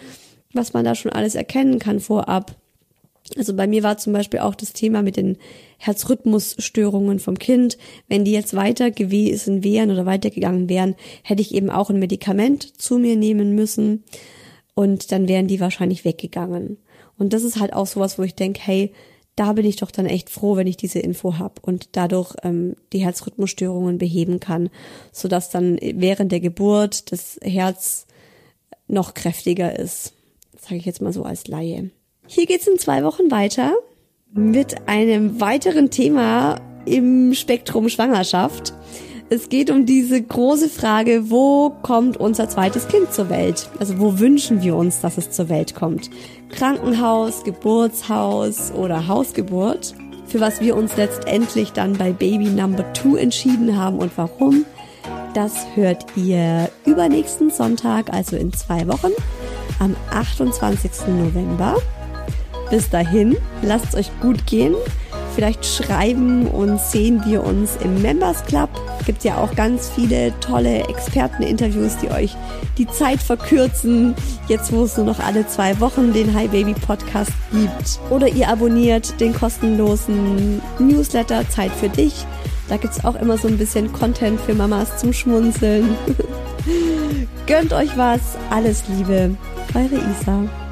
[0.56, 2.56] was man da schon alles erkennen kann vorab.
[3.38, 5.38] Also bei mir war zum Beispiel auch das Thema mit den
[5.80, 7.78] Herzrhythmusstörungen vom Kind.
[8.08, 12.80] Wenn die jetzt weiter gewesen wären oder weitergegangen wären, hätte ich eben auch ein Medikament
[12.80, 14.04] zu mir nehmen müssen
[14.76, 16.78] und dann wären die wahrscheinlich weggegangen.
[17.18, 18.94] Und das ist halt auch sowas, wo ich denke, hey,
[19.36, 22.76] da bin ich doch dann echt froh, wenn ich diese Info habe und dadurch ähm,
[22.94, 24.70] die Herzrhythmusstörungen beheben kann,
[25.12, 28.06] sodass dann während der Geburt das Herz
[28.88, 30.14] noch kräftiger ist.
[30.66, 31.92] Sage ich jetzt mal so als Laie.
[32.26, 33.74] Hier geht's in zwei Wochen weiter
[34.34, 38.74] mit einem weiteren Thema im Spektrum Schwangerschaft.
[39.30, 43.70] Es geht um diese große Frage, wo kommt unser zweites Kind zur Welt?
[43.78, 46.10] Also wo wünschen wir uns, dass es zur Welt kommt?
[46.50, 49.94] Krankenhaus, Geburtshaus oder Hausgeburt?
[50.26, 54.66] Für was wir uns letztendlich dann bei Baby Number Two entschieden haben und warum,
[55.36, 59.12] das hört ihr übernächsten Sonntag, also in zwei Wochen,
[59.80, 61.08] am 28.
[61.08, 61.76] November.
[62.70, 64.76] Bis dahin, lasst es euch gut gehen.
[65.36, 68.70] Vielleicht schreiben und sehen wir uns im Members Club.
[69.06, 72.38] Gibt ja auch ganz viele tolle Experteninterviews, die euch
[72.78, 74.16] die Zeit verkürzen.
[74.48, 78.00] Jetzt, wo es nur noch alle zwei Wochen den Hi Baby Podcast gibt.
[78.10, 82.26] Oder ihr abonniert den kostenlosen Newsletter Zeit für dich.
[82.70, 85.98] Da gibt's auch immer so ein bisschen Content für Mamas zum Schmunzeln.
[87.46, 88.22] Gönnt euch was.
[88.50, 89.36] Alles Liebe.
[89.76, 90.65] Eure Isa.